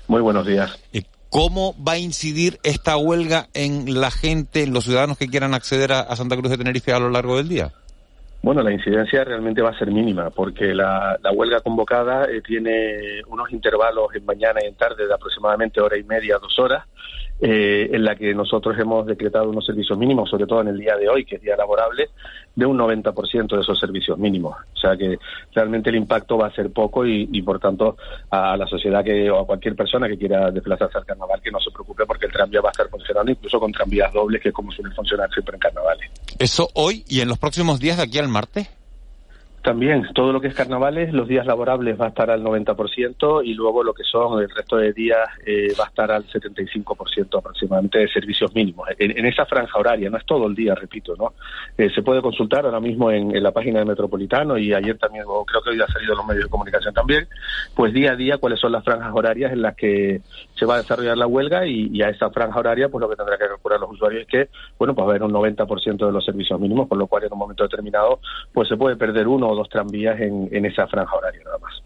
[0.08, 0.78] Muy buenos días.
[1.30, 5.92] ¿Cómo va a incidir esta huelga en la gente, en los ciudadanos que quieran acceder
[5.92, 7.72] a, Santa Cruz de Tenerife a lo largo del día?
[8.42, 13.22] Bueno, la incidencia realmente va a ser mínima porque la, la huelga convocada eh, tiene
[13.28, 16.86] unos intervalos en mañana y en tarde de aproximadamente hora y media, dos horas,
[17.42, 20.96] eh, en la que nosotros hemos decretado unos servicios mínimos, sobre todo en el día
[20.98, 22.10] de hoy, que es día laborable,
[22.56, 24.58] de un 90% de esos servicios mínimos.
[24.74, 25.18] O sea que
[25.54, 27.98] realmente el impacto va a ser poco y, y, por tanto
[28.30, 31.60] a la sociedad que o a cualquier persona que quiera desplazarse al carnaval que no
[31.60, 34.54] se preocupe porque el tranvía va a estar funcionando incluso con tranvías dobles, que es
[34.54, 36.12] como suele funcionar siempre en carnavales.
[36.40, 38.79] ¿Eso hoy y en los próximos días de aquí al martes?
[39.62, 43.54] También, todo lo que es carnavales, los días laborables va a estar al 90% y
[43.54, 48.00] luego lo que son el resto de días eh, va a estar al 75% aproximadamente
[48.00, 48.88] de servicios mínimos.
[48.98, 51.34] En, en, esa franja horaria, no es todo el día, repito, ¿no?
[51.78, 55.44] Eh, se puede consultar ahora mismo en, la página de Metropolitano y ayer también, o
[55.46, 57.28] creo que hoy ha salido en los medios de comunicación también,
[57.76, 60.22] pues día a día cuáles son las franjas horarias en las que
[60.56, 63.16] se va a desarrollar la huelga y, y a esa franja horaria pues lo que
[63.18, 66.12] tendrá que calcular los usuarios es que, bueno, pues va a haber un 90% de
[66.12, 68.20] los servicios mínimos, con lo cual en un momento determinado
[68.54, 71.84] pues se puede perder uno dos tranvías en, esa franja horaria nada más.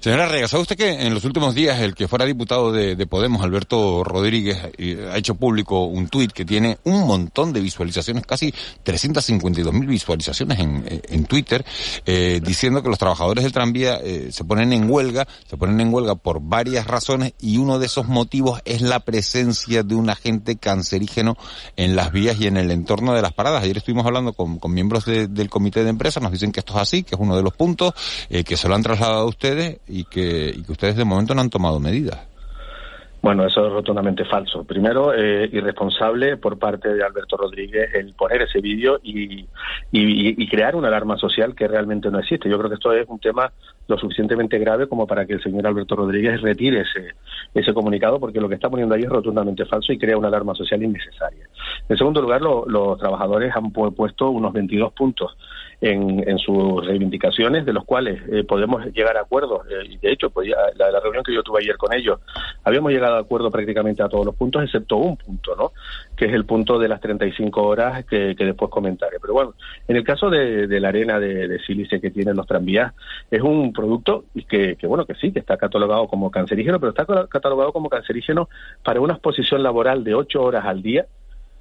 [0.00, 3.06] Señora Rega, ¿sabe usted que en los últimos días el que fuera diputado de, de
[3.06, 8.26] Podemos, Alberto Rodríguez, eh, ha hecho público un tuit que tiene un montón de visualizaciones,
[8.26, 11.64] casi 352 mil visualizaciones en, en Twitter,
[12.04, 15.94] eh, diciendo que los trabajadores del tranvía eh, se ponen en huelga, se ponen en
[15.94, 20.56] huelga por varias razones y uno de esos motivos es la presencia de un agente
[20.56, 21.36] cancerígeno
[21.76, 23.62] en las vías y en el entorno de las paradas.
[23.62, 26.74] Ayer estuvimos hablando con, con miembros de, del comité de empresa, nos dicen que esto
[26.74, 27.92] es que es uno de los puntos,
[28.30, 31.42] eh, que se lo han trasladado a usted ustedes y que, ustedes de momento no
[31.42, 32.18] han tomado medidas.
[33.20, 34.64] Bueno, eso es rotundamente falso.
[34.64, 39.46] Primero, eh, irresponsable por parte de Alberto Rodríguez el poner ese vídeo y,
[39.92, 42.50] y, crear una alarma social que realmente no existe.
[42.50, 43.50] Yo creo que esto es un tema
[43.88, 47.14] lo suficientemente grave como para que el señor Alberto Rodríguez retire ese,
[47.54, 50.54] ese comunicado, porque lo que está poniendo ahí es rotundamente falso y crea una alarma
[50.54, 51.48] social innecesaria.
[51.88, 55.34] En segundo lugar, lo, los trabajadores han puesto unos 22 puntos
[55.80, 59.66] en, en sus reivindicaciones, de los cuales eh, podemos llegar a acuerdos.
[59.70, 62.20] Eh, y de hecho, pues ya, la, reunión que yo tuve ayer con ellos,
[62.62, 65.72] habíamos llegado a acuerdo prácticamente a todos los puntos, excepto un punto, ¿no?
[66.16, 69.18] Que es el punto de las 35 horas que, después comentaré.
[69.20, 69.54] Pero bueno,
[69.88, 72.92] en el caso de, la arena de, de, sílice que tienen los tranvías,
[73.30, 77.06] es un producto que, que, bueno, que sí, que está catalogado como cancerígeno, pero está
[77.28, 78.48] catalogado como cancerígeno
[78.82, 81.06] para una exposición laboral de 8 horas al día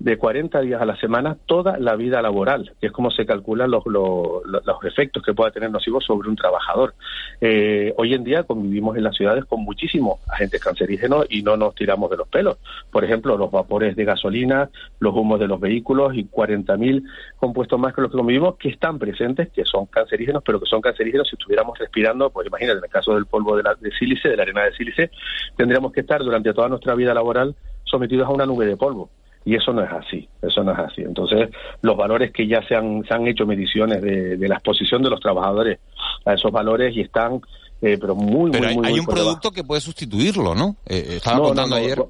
[0.04, 3.72] de 40 días a la semana toda la vida laboral, que es como se calculan
[3.72, 6.94] los, los, los efectos que pueda tener nocivos sobre un trabajador.
[7.39, 11.74] Eh, hoy en día convivimos en las ciudades con muchísimos agentes cancerígenos y no nos
[11.74, 12.58] tiramos de los pelos.
[12.92, 17.02] Por ejemplo, los vapores de gasolina, los humos de los vehículos y 40.000
[17.38, 20.82] compuestos más que los que convivimos que están presentes, que son cancerígenos, pero que son
[20.82, 24.28] cancerígenos si estuviéramos respirando, pues imagínate, en el caso del polvo de, la, de sílice,
[24.28, 25.12] de la arena de sílice,
[25.56, 29.10] tendríamos que estar durante toda nuestra vida laboral sometidos a una nube de polvo
[29.45, 31.01] y eso no es así, eso no es así.
[31.01, 31.49] Entonces,
[31.82, 35.10] los valores que ya se han, se han hecho mediciones de, de la exposición de
[35.10, 35.79] los trabajadores
[36.25, 37.41] a esos valores y están,
[37.82, 39.51] eh, pero muy, pero muy, hay, muy, hay un producto debajo.
[39.51, 40.77] que puede sustituirlo, ¿no?
[40.86, 42.03] Eh, estaba No, contando no, no, ayer.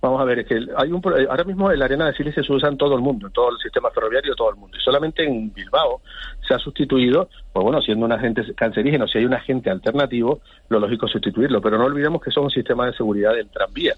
[0.00, 2.52] Vamos a ver, es que hay un, pro- ahora mismo la arena de sílice se
[2.52, 4.76] usa en todo el mundo, en todo el sistema ferroviario, todo el mundo.
[4.78, 6.02] Y solamente en Bilbao
[6.46, 10.78] se ha sustituido, pues bueno, siendo un agente cancerígeno, si hay un agente alternativo, lo
[10.78, 11.60] lógico es sustituirlo.
[11.60, 13.94] Pero no olvidemos que es un sistema de seguridad del tranvía.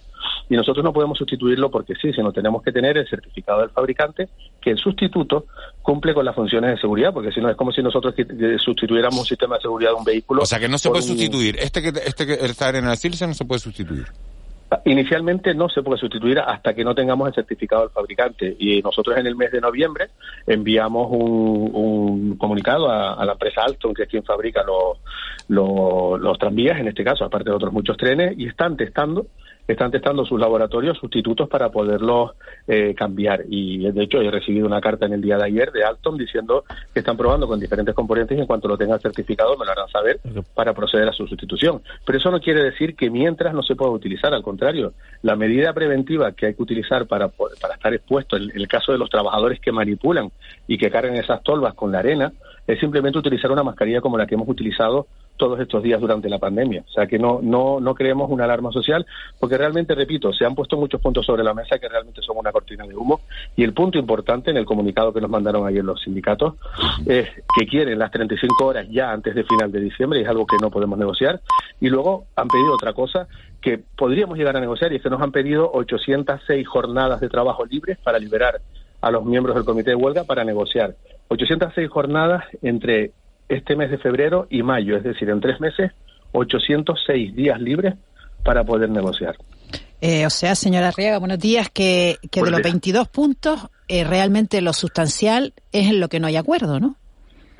[0.50, 4.28] Y nosotros no podemos sustituirlo porque sí, sino tenemos que tener el certificado del fabricante
[4.60, 5.46] que el sustituto
[5.80, 9.20] cumple con las funciones de seguridad, porque si no es como si nosotros eh, sustituyéramos
[9.20, 10.42] un sistema de seguridad de un vehículo.
[10.42, 11.56] O sea que no se puede un- sustituir.
[11.58, 14.06] Este que este que está en el Silce no se puede sustituir.
[14.84, 19.16] Inicialmente no se puede sustituir hasta que no tengamos el certificado del fabricante y nosotros
[19.18, 20.10] en el mes de noviembre
[20.46, 24.98] enviamos un, un comunicado a, a la empresa Alstom, que es quien fabrica los,
[25.48, 29.26] los, los tranvías, en este caso, aparte de otros muchos trenes, y están testando
[29.72, 32.32] están testando sus laboratorios sustitutos para poderlos
[32.66, 33.44] eh, cambiar.
[33.48, 36.64] Y de hecho he recibido una carta en el día de ayer de Alstom diciendo
[36.92, 39.88] que están probando con diferentes componentes y en cuanto lo tengan certificado me lo harán
[39.88, 40.20] saber
[40.54, 41.82] para proceder a su sustitución.
[42.04, 45.72] Pero eso no quiere decir que mientras no se pueda utilizar, al contrario, la medida
[45.72, 49.60] preventiva que hay que utilizar para, para estar expuesto en el caso de los trabajadores
[49.60, 50.30] que manipulan
[50.66, 52.32] y que cargan esas tolvas con la arena
[52.66, 55.06] es simplemente utilizar una mascarilla como la que hemos utilizado
[55.40, 56.84] todos estos días durante la pandemia.
[56.86, 59.06] O sea que no, no, no creemos una alarma social,
[59.38, 62.52] porque realmente, repito, se han puesto muchos puntos sobre la mesa que realmente son una
[62.52, 63.22] cortina de humo.
[63.56, 66.54] Y el punto importante en el comunicado que nos mandaron ayer los sindicatos
[67.06, 67.26] es
[67.58, 70.58] que quieren las 35 horas ya antes de final de diciembre, y es algo que
[70.60, 71.40] no podemos negociar.
[71.80, 73.26] Y luego han pedido otra cosa
[73.62, 77.64] que podríamos llegar a negociar, y es que nos han pedido 806 jornadas de trabajo
[77.64, 78.60] libres para liberar
[79.00, 80.96] a los miembros del comité de huelga para negociar.
[81.28, 83.12] 806 jornadas entre
[83.50, 85.90] este mes de febrero y mayo, es decir, en tres meses,
[86.32, 87.94] 806 días libres
[88.44, 89.36] para poder negociar.
[90.00, 92.72] Eh, o sea, señora Arriaga, buenos días, que, que de los días.
[92.72, 96.96] 22 puntos, eh, realmente lo sustancial es en lo que no hay acuerdo, ¿no?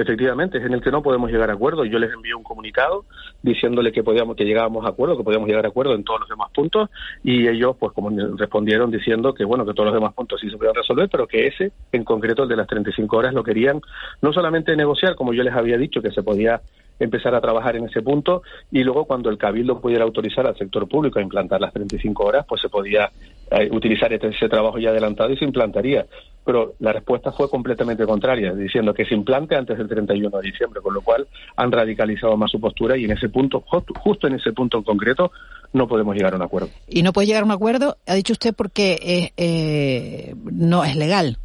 [0.01, 1.85] Efectivamente, es en el que no podemos llegar a acuerdo.
[1.85, 3.05] Yo les envié un comunicado
[3.43, 6.29] diciéndole que podíamos, que llegábamos a acuerdo, que podíamos llegar a acuerdo en todos los
[6.31, 6.89] demás puntos,
[7.23, 8.09] y ellos, pues, como
[8.39, 11.49] respondieron diciendo que bueno, que todos los demás puntos sí se podían resolver, pero que
[11.49, 13.83] ese, en concreto, el de las 35 horas, lo querían
[14.23, 16.63] no solamente negociar, como yo les había dicho, que se podía
[17.01, 20.87] empezar a trabajar en ese punto y luego cuando el cabildo pudiera autorizar al sector
[20.87, 23.11] público a implantar las 35 horas, pues se podía
[23.51, 26.07] eh, utilizar este- ese trabajo ya adelantado y se implantaría.
[26.45, 30.81] Pero la respuesta fue completamente contraria, diciendo que se implante antes del 31 de diciembre,
[30.81, 34.53] con lo cual han radicalizado más su postura y en ese punto, justo, en ese
[34.53, 35.33] punto en concreto,
[35.73, 36.69] no podemos llegar a un acuerdo.
[36.89, 40.95] Y no puede llegar a un acuerdo, ha dicho usted, porque es, eh, no es
[40.97, 41.37] legal.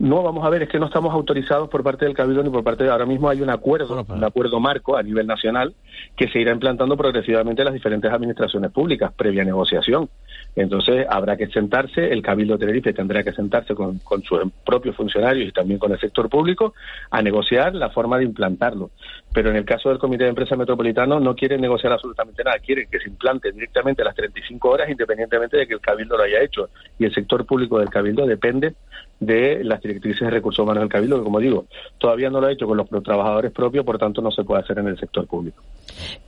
[0.00, 2.64] No, vamos a ver, es que no estamos autorizados por parte del Cabildo ni por
[2.64, 2.90] parte de...
[2.90, 5.74] Ahora mismo hay un acuerdo, un acuerdo marco a nivel nacional
[6.16, 10.08] que se irá implantando progresivamente en las diferentes administraciones públicas, previa negociación.
[10.56, 14.96] Entonces habrá que sentarse, el Cabildo de Tenerife tendrá que sentarse con, con sus propios
[14.96, 16.72] funcionarios y también con el sector público
[17.10, 18.92] a negociar la forma de implantarlo.
[19.34, 22.88] Pero en el caso del Comité de Empresa Metropolitano no quieren negociar absolutamente nada, quieren
[22.90, 26.70] que se implante directamente las 35 horas independientemente de que el Cabildo lo haya hecho.
[26.98, 28.72] Y el sector público del Cabildo depende
[29.20, 31.66] de las directrices de recursos humanos del Cabildo, que como digo,
[31.98, 34.78] todavía no lo ha hecho con los trabajadores propios, por tanto no se puede hacer
[34.78, 35.62] en el sector público.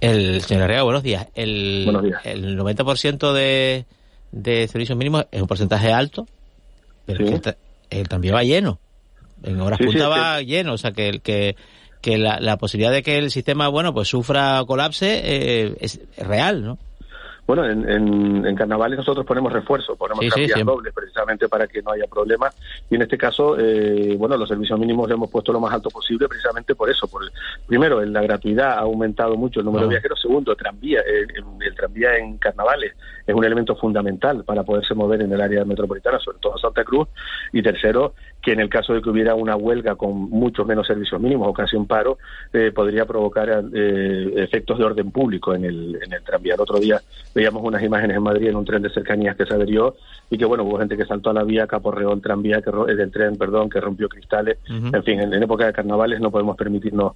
[0.00, 1.26] El señor Arriaga, buenos días.
[1.34, 2.20] El, Buenos días.
[2.24, 3.86] el 90% de,
[4.30, 6.26] de servicios mínimos es un porcentaje alto,
[7.06, 7.40] pero que
[7.90, 8.78] el, tranvía va lleno.
[9.42, 11.56] En horas Sí, sí, punta que- va lleno, o sea que el que
[12.02, 16.64] que la, la posibilidad de que el sistema, bueno, pues sufra colapse eh, es real,
[16.64, 16.76] ¿no?
[17.44, 20.30] Bueno, en, en, en carnavales nosotros ponemos refuerzo, ponemos Sí,
[20.64, 22.54] dobles precisamente para que no haya problemas.
[22.88, 25.90] Y en este caso, eh, bueno, los servicios mínimos los hemos puesto lo más alto
[25.90, 27.08] posible precisamente por eso.
[27.08, 27.32] Por el-
[27.66, 30.20] primero, en la gratuidad ha aumentado mucho el número de viajeros.
[30.20, 32.94] Segundo, tranvía, el, el- el tranvía en carnavales
[33.26, 37.08] es un elemento fundamental para poderse mover en el área metropolitana, sobre todo Santa Cruz.
[37.52, 41.20] Y tercero, que en el caso de que hubiera una huelga con muchos menos servicios
[41.20, 42.18] mínimos o casi un paro,
[42.52, 46.54] eh, podría provocar eh, efectos de orden público en el, en el tranvía.
[46.54, 47.00] El otro día
[47.34, 49.94] veíamos unas imágenes en Madrid en un tren de cercanías que se adherió
[50.30, 52.70] y que, bueno, hubo gente que saltó a la vía, que aporreó el tranvía, que,
[52.70, 54.58] ro- eh, del tren, perdón, que rompió cristales.
[54.94, 57.12] En fin, en, en época de carnavales no podemos permitirnos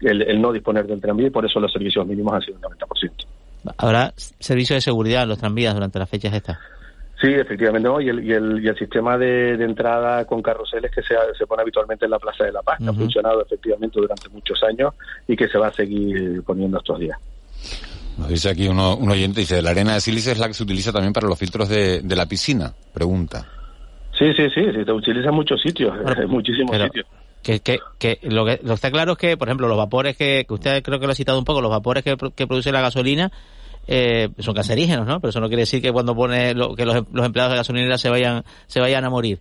[0.00, 2.62] el, el no disponer del tranvía y por eso los servicios mínimos han sido un
[2.62, 3.10] 90%.
[3.76, 6.58] Habrá servicio de seguridad en los tranvías durante las fechas estas.
[7.20, 8.00] Sí, efectivamente, ¿no?
[8.00, 11.46] y, el, y, el, y el sistema de, de entrada con carruseles que se, se
[11.46, 14.94] pone habitualmente en la Plaza de la Paz, que ha funcionado efectivamente durante muchos años
[15.28, 17.18] y que se va a seguir poniendo estos días.
[18.16, 20.62] Nos dice aquí uno, un oyente, dice, la arena de sílice es la que se
[20.62, 22.72] utiliza también para los filtros de, de la piscina.
[22.92, 23.46] Pregunta.
[24.18, 27.06] Sí, sí, sí, se utiliza en muchos sitios, en muchísimos pero- sitios.
[27.42, 30.14] Que, que, que lo que lo que está claro es que, por ejemplo, los vapores
[30.16, 32.46] que, que usted creo que lo ha citado un poco, los vapores que, pro- que
[32.46, 33.32] produce la gasolina
[33.86, 35.20] eh, son cancerígenos, ¿no?
[35.20, 37.96] Pero eso no quiere decir que cuando pone lo- que los, los empleados de gasolinera
[37.96, 39.40] se vayan se vayan a morir.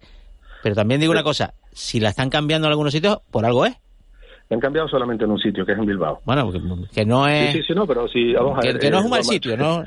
[0.64, 3.76] Pero también digo una cosa, si la están cambiando en algunos sitios, por algo es.
[4.52, 6.22] Han cambiado solamente en un sitio, que es en Bilbao.
[6.26, 6.60] Bueno, que,
[6.92, 8.80] que no es Sí, sí, sí, no, pero sí, vamos a que, ver.
[8.80, 9.84] que no eh, es un mal vamos- sitio, ¿no?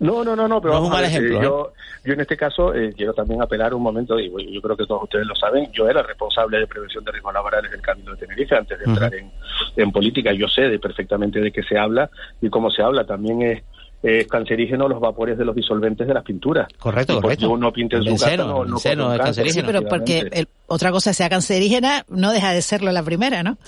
[0.00, 1.44] No, no, no, no, pero No es un a mal ver, ejemplo, eh, ¿eh?
[1.44, 1.72] yo,
[2.04, 4.86] yo en este caso eh, quiero también apelar un momento, y yo, yo creo que
[4.86, 8.16] todos ustedes lo saben, yo era responsable de prevención de riesgos laborales del Cabildo de
[8.16, 9.30] Tenerife antes de entrar en,
[9.76, 12.10] en política, yo sé de perfectamente de qué se habla
[12.42, 13.62] y cómo se habla, también es
[14.02, 16.68] eh, cancerígeno los vapores de los disolventes de las pinturas.
[16.78, 17.50] Correcto, Y porque correcto.
[17.50, 19.60] uno pinte en su casa, no, no corre un es cáncer, cancerígeno.
[19.68, 23.58] Sí, pero porque el- otra cosa sea cancerígena, no deja de serlo la primera, ¿no?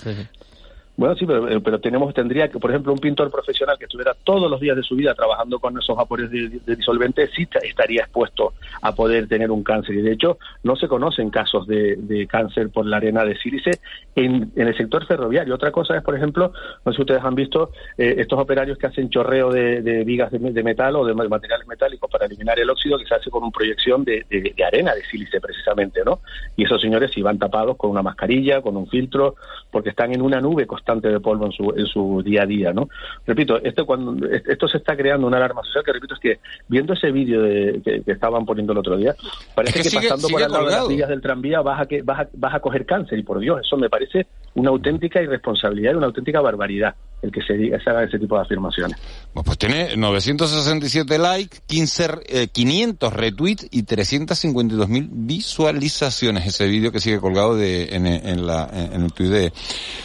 [0.95, 4.13] Bueno, sí, pero, eh, pero tenemos, tendría que, por ejemplo, un pintor profesional que estuviera
[4.23, 7.57] todos los días de su vida trabajando con esos vapores de, de disolvente, sí ta-
[7.63, 9.95] estaría expuesto a poder tener un cáncer.
[9.95, 13.71] Y de hecho, no se conocen casos de, de cáncer por la arena de sílice
[14.15, 15.55] en, en el sector ferroviario.
[15.55, 16.53] Otra cosa es, por ejemplo,
[16.85, 20.63] no sé si ustedes han visto eh, estos operarios que hacen chorreo de, vigas de,
[20.63, 23.51] metal o de ma- materiales metálicos para eliminar el óxido que se hace con una
[23.51, 24.27] proyección de
[24.63, 26.19] arena de sílice, precisamente, ¿no?
[26.55, 29.37] Y esos señores si van tapados con una mascarilla, con un filtro,
[29.71, 32.73] porque están en una nube constante de polvo en su, en su día a día,
[32.73, 32.89] ¿no?
[33.25, 36.93] Repito, esto cuando esto se está creando una alarma social que repito es que viendo
[36.93, 39.15] ese vídeo de- que, que estaban poniendo el otro día,
[39.55, 41.81] parece Es que que, sigue- pasando por al lado de las vías del tranvía vas
[41.81, 44.69] a que vas a, vas a coger cáncer y por Dios, eso me parece una
[44.69, 48.41] auténtica irresponsabilidad y una auténtica barbaridad el que se diga se haga ese tipo de
[48.41, 48.97] afirmaciones.
[49.33, 56.99] Bueno, pues tiene 967 likes, 15, eh, 500 retweets y 352.000 visualizaciones ese vídeo que
[56.99, 59.51] sigue colgado de, en, en la, en el tuit de,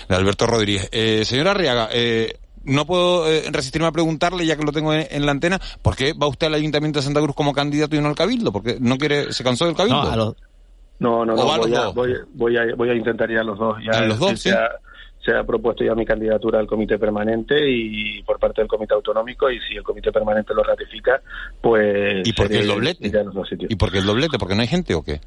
[0.08, 0.88] de Alberto Rodríguez.
[0.92, 5.06] Eh, señora Arriaga, eh, no puedo eh, resistirme a preguntarle, ya que lo tengo en,
[5.10, 8.00] en la antena, ¿por qué va usted al Ayuntamiento de Santa Cruz como candidato y
[8.00, 8.50] no al Cabildo?
[8.50, 10.02] ¿Porque no quiere, se cansó del Cabildo?
[10.04, 10.34] No, a los-
[11.00, 13.30] No, no, ¿O no, va a los voy a, voy, voy a, voy a intentar
[13.30, 13.76] ir a los dos.
[13.84, 14.50] Ya ¿A los dos, sí?
[15.28, 19.50] Se ha propuesto ya mi candidatura al comité permanente y por parte del comité autonómico
[19.50, 21.20] y si el comité permanente lo ratifica,
[21.60, 22.26] pues...
[22.26, 23.12] ¿Y por qué el doblete?
[23.68, 24.38] ¿Y por qué el doblete?
[24.38, 25.20] ¿Porque no hay gente o qué?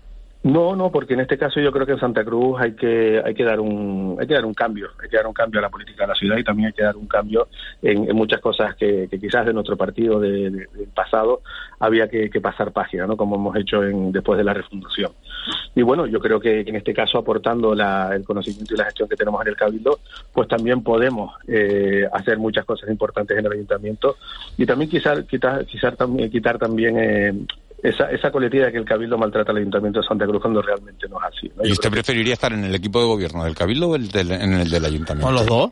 [0.44, 3.36] No, no, porque en este caso yo creo que en Santa Cruz hay que hay
[3.36, 5.70] que dar un hay que dar un cambio, hay que dar un cambio a la
[5.70, 7.48] política de la ciudad y también hay que dar un cambio
[7.84, 11.42] en, muchas cosas que, que quizás de nuestro partido de- de- del pasado
[11.80, 13.16] había que, que pasar página, ¿no?
[13.18, 15.12] Como hemos hecho en, después de la refundación.
[15.76, 19.08] Y bueno, yo creo que en este caso aportando la- el conocimiento y la gestión
[19.08, 20.00] que tenemos en el cabildo,
[20.34, 24.16] pues también podemos eh, hacer muchas cosas importantes en el ayuntamiento
[24.58, 27.34] y también quizás quitar quizás también quitar también eh,
[27.84, 31.08] esa, esa coletilla de que el Cabildo maltrata al Ayuntamiento de Santa Cruz cuando realmente
[31.10, 31.52] no es así.
[31.56, 31.66] ¿no?
[31.66, 34.32] ¿Y usted que- preferiría estar en el equipo de gobierno del Cabildo o el del-
[34.32, 35.28] en el del Ayuntamiento?
[35.28, 35.72] ¿O los dos?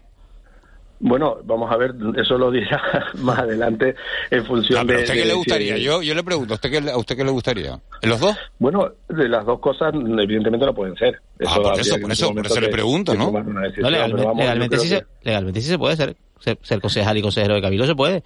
[1.01, 2.81] Bueno, vamos a ver, eso lo dirá
[3.19, 3.95] más adelante
[4.31, 5.03] en función Ah, pero de...
[5.03, 5.77] ¿A usted qué de le si- gustaría?
[5.77, 7.79] Yo, yo le pregunto, ¿a usted qué, le- ¿a usted qué le gustaría?
[8.01, 8.35] ¿En los dos?
[8.59, 11.21] Bueno, de las dos cosas evidentemente no pueden ser.
[11.47, 13.31] Ah, por eso, que por eso, por eso momento le pregunto, que ¿no?
[13.31, 17.55] decisión, No, legalmente, vamos, se, legalmente sí se puede ser, ser, ser concejal y consejero
[17.55, 18.21] de Cabildo, se puede.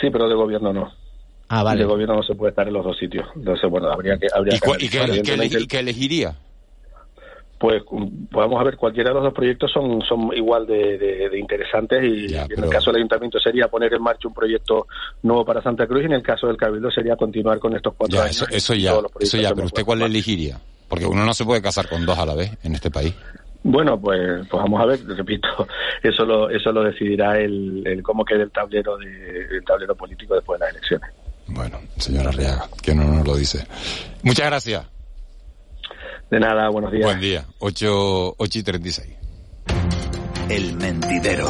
[0.00, 0.92] Sí, pero de gobierno no.
[1.48, 1.80] Ah, vale.
[1.80, 3.26] De gobierno no se puede estar en los dos sitios.
[3.36, 4.26] Entonces, bueno, habría que...
[4.34, 6.34] Habría ¿Y, que qué, y qué elegiría?
[7.58, 7.82] Pues
[8.30, 12.02] vamos a ver, cualquiera de los dos proyectos son, son igual de, de- de interesantes
[12.02, 14.86] y, y en pero- el caso del ayuntamiento sería poner en marcha un proyecto
[15.22, 18.18] nuevo para Santa Cruz y en el caso del Cabildo sería continuar con estos cuatro
[18.18, 18.42] Ya, años.
[18.50, 20.58] eso, ya, eso ya, pero ¿usted cuál elegiría?
[20.88, 23.14] Porque uno no se puede casar con dos a la vez en este país.
[23.62, 25.48] Bueno, pues, pues vamos a ver, repito,
[26.02, 30.34] eso lo, eso lo decidirá el, el cómo quede el tablero de, el tablero político
[30.34, 31.10] después de las elecciones.
[31.46, 33.66] Bueno, señora Arriaga, que no nos lo dice.
[34.22, 34.86] Muchas gracias.
[36.30, 37.04] De nada, buenos días.
[37.04, 37.44] Buen día.
[37.58, 39.08] 8, 8 y 36.
[40.48, 41.48] El mentidero.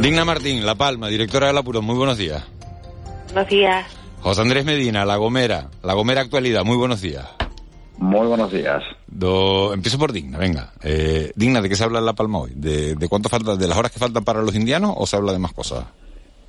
[0.00, 2.42] Digna Martín, La Palma, directora de La Puro, muy buenos días.
[3.32, 3.86] Buenos días.
[4.20, 7.26] José Andrés Medina, La Gomera, La Gomera Actualidad, muy buenos días.
[8.02, 8.82] Muy buenos días.
[9.06, 10.72] Do- Empiezo por Digna, venga.
[10.82, 12.50] Eh, Digna, ¿de qué se habla en La Palma hoy?
[12.54, 15.32] ¿De, de cuánto falta, de las horas que faltan para los indianos o se habla
[15.32, 15.84] de más cosas?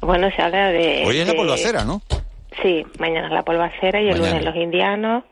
[0.01, 1.03] Bueno, se habla de...
[1.05, 2.01] Hoy es la polvacera, ¿no?
[2.63, 4.39] Sí, mañana es la polvacera y el Mañana.
[4.39, 5.23] lunes los indianos.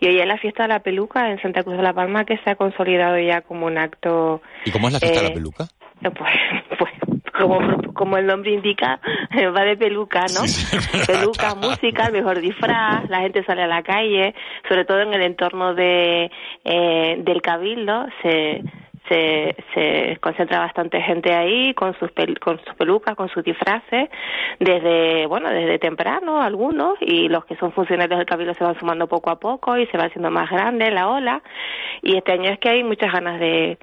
[0.00, 2.38] Y hoy es la fiesta de la peluca en Santa Cruz de la Palma que
[2.38, 4.42] se ha consolidado ya como un acto...
[4.64, 5.64] ¿Y cómo es la fiesta de la peluca?
[5.64, 6.32] eh, Pues,
[6.78, 6.90] pues
[7.38, 9.00] como, como el nombre indica,
[9.56, 10.42] va de peluca, ¿no?
[11.06, 14.34] peluca, música, el mejor disfraz, la gente sale a la calle,
[14.68, 16.30] sobre todo en el entorno de
[16.64, 18.62] eh, del cabildo, se,
[19.08, 24.08] se, se concentra bastante gente ahí con sus pel- con sus pelucas, con sus disfraces,
[24.58, 29.06] desde bueno desde temprano algunos y los que son funcionarios del cabildo se van sumando
[29.06, 31.42] poco a poco y se va haciendo más grande la ola
[32.02, 33.78] y este año es que hay muchas ganas de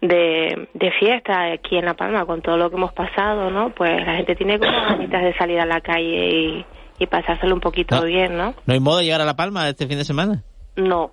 [0.00, 3.70] de, de fiesta aquí en La Palma con todo lo que hemos pasado, ¿no?
[3.70, 6.66] Pues la gente tiene como ganitas de salir a la calle y,
[6.98, 8.02] y pasárselo un poquito No.
[8.04, 8.54] bien, ¿no?
[8.66, 10.42] ¿No hay modo de llegar a La Palma este fin de semana?
[10.76, 11.12] No,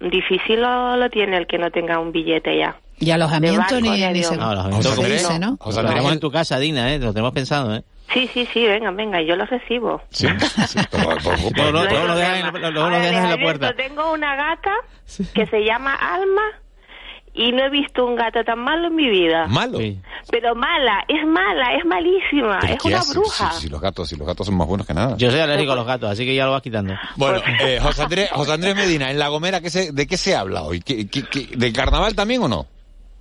[0.00, 2.76] difícil lo, lo tiene el que no tenga un billete ya.
[3.02, 4.36] Y alojamiento De ni, ni se.
[4.36, 5.56] No, los ni eventos se dice, ¿no?
[5.60, 6.98] Os en tu casa, Dina, ¿eh?
[6.98, 7.82] Lo tenemos pensado, ¿eh?
[8.12, 10.02] Sí, sí, sí, venga, venga, yo lo recibo.
[10.10, 10.26] Sí,
[10.66, 13.72] sí, Luego, lo en, lo en la puerta.
[13.74, 14.72] Tengo una gata
[15.34, 16.42] que se llama Alma
[17.34, 19.46] y no he visto un gato tan malo en mi vida.
[19.46, 19.78] ¿Malo?
[20.30, 23.12] Pero mala, es mala, es malísima, ¿Pero es una hace?
[23.14, 23.52] bruja.
[23.52, 25.16] Si, si los gatos, si los gatos son más buenos que nada.
[25.16, 26.94] Yo soy alérgico a los gatos, así que ya lo vas quitando.
[27.16, 30.36] Bueno, eh, José, Andrés, José Andrés Medina, en La Gomera, ¿qué se, ¿de qué se
[30.36, 30.80] habla hoy?
[30.80, 32.66] ¿Qué, qué- qué- ¿Del carnaval también o no?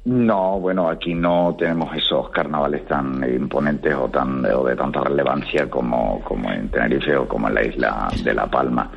[0.03, 5.69] No, bueno, aquí no tenemos esos carnavales tan imponentes o tan o de tanta relevancia
[5.69, 8.91] como, como en Tenerife o como en la isla de La Palma.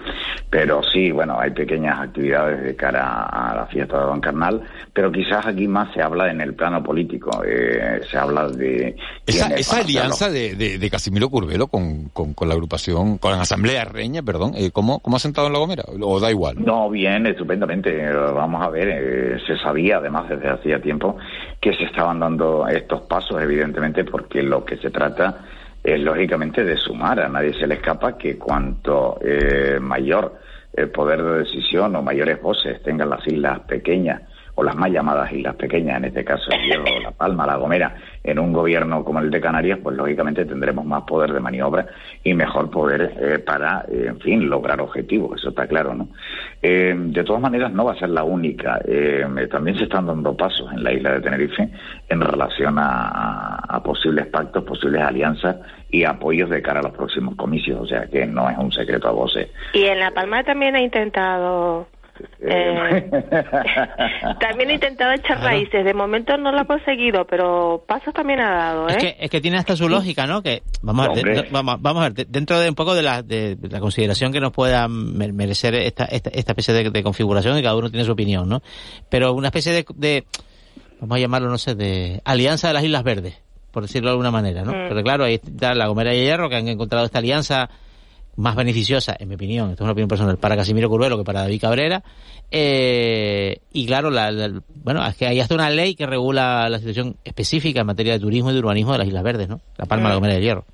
[0.48, 4.62] Pero sí, bueno, hay pequeñas actividades de cara a la fiesta de Don Carnal,
[4.94, 8.96] pero quizás aquí más se habla en el plano político, eh, se habla de...
[9.26, 13.42] Esa, esa alianza de, de, de Casimiro Curvelo con, con, con la agrupación, con la
[13.42, 15.84] Asamblea Reña, perdón, eh, ¿cómo, ¿cómo ha sentado en La Gomera?
[16.00, 16.56] ¿O da igual?
[16.64, 18.10] No, bien, estupendamente.
[18.10, 20.93] Vamos a ver, eh, se sabía además desde hacía tiempo
[21.60, 25.44] que se estaban dando estos pasos, evidentemente, porque lo que se trata
[25.82, 27.20] es lógicamente de sumar.
[27.20, 30.40] A nadie se le escapa que cuanto eh, mayor
[30.72, 34.22] el poder de decisión o mayores voces tengan las islas pequeñas
[34.56, 37.94] o las más llamadas islas pequeñas, en este caso el Hierro, La Palma, La Gomera,
[38.24, 41.86] en un gobierno como el de Canarias, pues lógicamente tendremos más poder de maniobra
[42.24, 46.08] y mejor poder eh, para, eh, en fin, lograr objetivos, eso está claro, ¿no?
[46.62, 48.80] Eh, de todas maneras, no va a ser la única.
[48.86, 51.68] Eh, también se están dando pasos en la isla de Tenerife
[52.08, 55.56] en relación a, a posibles pactos, posibles alianzas
[55.90, 59.08] y apoyos de cara a los próximos comicios, o sea que no es un secreto
[59.08, 59.48] a voces.
[59.74, 61.86] Y en La Palma también ha intentado.
[62.40, 63.10] Eh,
[64.40, 65.84] también ha intentado echar raíces.
[65.84, 68.92] De momento no lo ha conseguido, pero pasos también ha dado, ¿eh?
[68.92, 70.42] Es que, es que tiene hasta su lógica, ¿no?
[70.42, 73.02] Que vamos a ver, de- vamos, vamos a ver, de- dentro de un poco de
[73.02, 76.90] la, de, de la consideración que nos pueda me- merecer esta, esta, esta especie de,
[76.90, 78.62] de configuración y cada uno tiene su opinión, ¿no?
[79.08, 80.24] Pero una especie de, de,
[81.00, 83.40] vamos a llamarlo, no sé, de alianza de las Islas Verdes,
[83.70, 84.72] por decirlo de alguna manera, ¿no?
[84.72, 84.88] Mm.
[84.88, 87.68] Pero claro, ahí está la Gomera y el Hierro que han encontrado esta alianza
[88.36, 91.42] más beneficiosa, en mi opinión, esto es una opinión personal, para Casimiro Curvelo que para
[91.42, 92.02] David Cabrera.
[92.50, 96.78] Eh, y claro, la, la- bueno, es que hay hasta una ley que regula la
[96.78, 99.60] situación específica en materia de turismo y de urbanismo de las Islas Verdes, ¿no?
[99.76, 100.64] La Palma, la Gomera y el Hierro.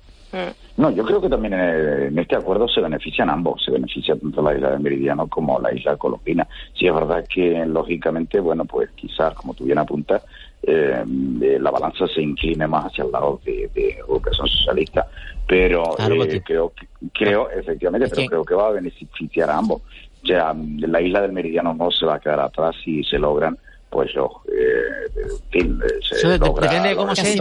[0.77, 4.41] No, yo creo que también eh, en este acuerdo se benefician ambos, se beneficia tanto
[4.41, 6.47] la isla de Meridiano como la isla colombina.
[6.79, 10.23] Sí es verdad que lógicamente, bueno, pues quizás, como tú bien apuntas,
[10.63, 11.03] eh,
[11.41, 15.05] eh, la balanza se incline más hacia el lado de, de Educación Socialista,
[15.51, 19.81] pero Claro, eh, creo, que- creo, efectivamente, pero creo que va a beneficiar a ambos.
[20.23, 23.57] O sea, la isla del Meridiano no se va a quedar atrás si se logran
[23.89, 25.11] pues los, eh,
[25.51, 25.59] eh,
[26.07, 27.37] se Eso logra depende de cómo se,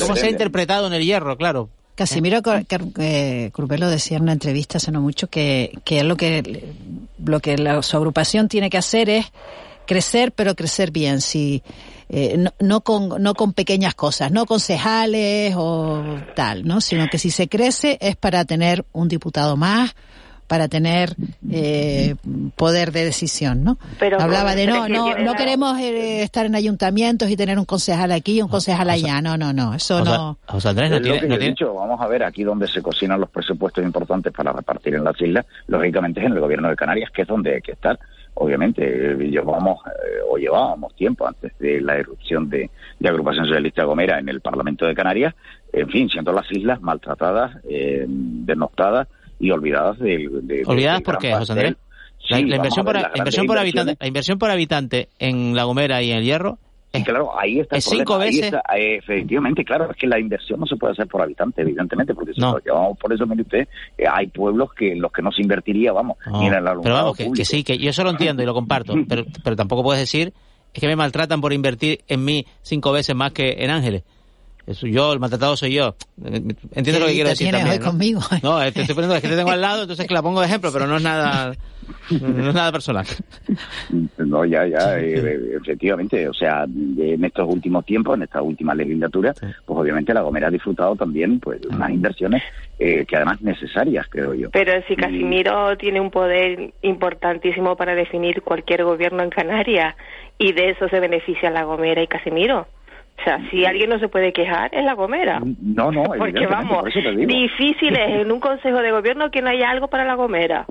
[0.00, 1.70] cómo se ha interpretado en el Hierro, claro.
[1.94, 2.66] Casimiro Car-
[2.98, 3.50] eh,
[3.88, 6.64] decía en una entrevista hace no mucho que, que lo que
[7.24, 9.32] lo que la, su agrupación tiene que hacer es
[9.86, 11.62] crecer, pero crecer bien, si
[12.08, 16.02] eh, no, no con no con pequeñas cosas, no concejales o
[16.34, 16.80] tal, ¿no?
[16.80, 19.94] Sino que si se crece es para tener un diputado más,
[20.46, 21.16] para tener
[21.50, 22.16] eh,
[22.54, 23.78] poder de decisión, ¿no?
[23.98, 27.58] Pero Hablaba de no, no, tiene no la- queremos eh, estar en ayuntamientos y tener
[27.58, 30.38] un concejal aquí y un concejal allá, no, no, no, eso no.
[30.46, 33.82] José Andrés que yo he dicho, vamos a ver, aquí donde se cocinan los presupuestos
[33.82, 37.28] importantes para repartir en las islas, lógicamente es en el gobierno de Canarias, que es
[37.28, 37.98] donde hay que estar.
[38.34, 44.18] Obviamente, llevamos eh, o llevábamos tiempo antes de la irrupción de, de Agrupación Socialista Gomera
[44.18, 45.34] en el Parlamento de Canarias,
[45.72, 49.08] en fin, siendo las islas maltratadas, eh, denostadas
[49.38, 50.46] y olvidadas del...
[50.46, 51.76] de- ¿Olvidadas por qué, José Andrés?
[52.30, 55.64] La, inversión, por, las la inversión grandes por habitante, la inversión por habitante en La
[55.64, 56.58] Gomera y en el Hierro
[56.98, 59.96] Y claro, ahí está el es cinco problema, ahí veces- está, eh, efectivamente, claro, es
[59.96, 62.52] que la inversión no se puede hacer por habitante, evidentemente, porque si No.
[62.52, 63.68] lo llevamos por eso, mire usted,
[63.98, 66.64] eh, hay pueblos que en los que no se invertiría, vamos, No, ni en el
[66.82, 69.82] pero vamos, que, sí, que yo eso lo entiendo y lo comparto, pero, pero tampoco
[69.82, 70.32] puedes decir
[70.72, 74.02] es que me maltratan por invertir en mí cinco veces más que en Ángeles.
[74.66, 75.94] Eso yo, el maltratado soy yo.
[76.24, 77.68] Entiendo lo que ¿Qué quiero decir también.
[77.70, 77.84] hoy ¿no?
[77.84, 78.20] conmigo?
[78.42, 80.40] No, eh, te estoy poniendo, es que te tengo al lado, entonces que la pongo
[80.40, 81.54] de ejemplo, pero no es nada,
[82.10, 83.06] no es nada personal.
[84.18, 88.74] No, ya, ya, eh, eh, efectivamente, o sea, en estos últimos tiempos, en esta última
[88.74, 92.42] legislatura, pues obviamente la Gomera ha disfrutado también pues de unas inversiones
[92.78, 94.50] eh, que además necesarias, creo yo.
[94.50, 99.94] Pero si Casimiro tiene un poder importantísimo para definir cualquier gobierno en Canarias
[100.38, 102.66] y de eso se beneficia La Gomera y Casimiro.
[103.18, 105.40] O sea, si alguien no se puede quejar, es La Gomera.
[105.40, 109.70] No, no, Porque vamos, por difícil es en un consejo de gobierno que no haya
[109.70, 110.66] algo para La Gomera.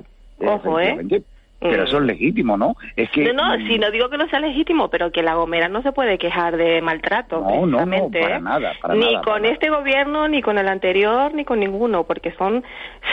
[0.48, 0.92] Ojo, ¿eh?
[0.92, 1.24] Efectivamente,
[1.60, 2.76] Pero eso es legítimo, ¿no?
[2.96, 5.70] Es que No, no, si no digo que no sea legítimo, pero que La Gomera
[5.70, 7.40] no se puede quejar de maltrato.
[7.40, 8.42] No, no, no, para ¿eh?
[8.42, 12.04] nada, para ni nada, para con este gobierno, ni con el anterior, ni con ninguno,
[12.04, 12.64] porque son,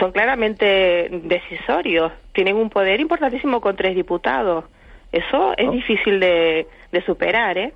[0.01, 2.13] son claramente decisorios.
[2.33, 4.65] Tienen un poder importantísimo con tres diputados.
[5.13, 7.73] Eso es difícil de, de superar, ¿eh?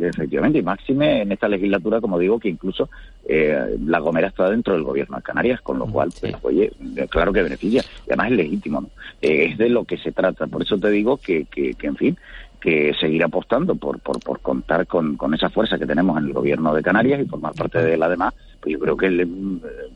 [0.00, 2.88] Efectivamente, y máxime en esta legislatura, como digo, que incluso
[3.28, 7.06] eh, la Gomera está dentro del gobierno de Canarias, con lo cual, pues, oye, eh,
[7.10, 8.88] claro que beneficia, y además es legítimo, ¿no?
[9.20, 11.96] Eh, es de lo que se trata, por eso te digo que, que, que, en
[11.96, 12.16] fin,
[12.58, 16.32] que seguir apostando por, por, por contar con, con esa fuerza que tenemos en el
[16.32, 19.26] gobierno de Canarias y formar parte de él además, pues yo creo que, le-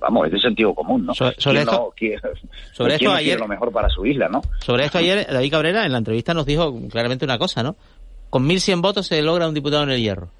[0.01, 1.15] vamos, es de sentido común, ¿no?
[1.15, 2.21] sobre ¿Quién esto- no quiere-
[2.73, 4.43] sobre esto ayer- lo mejor para su isla, ¿no?
[4.59, 7.77] Sobre esto ayer David Cabrera en la entrevista nos dijo claramente una cosa, ¿no?
[8.31, 10.31] Con 1.100 votos se logra un diputado en el hierro.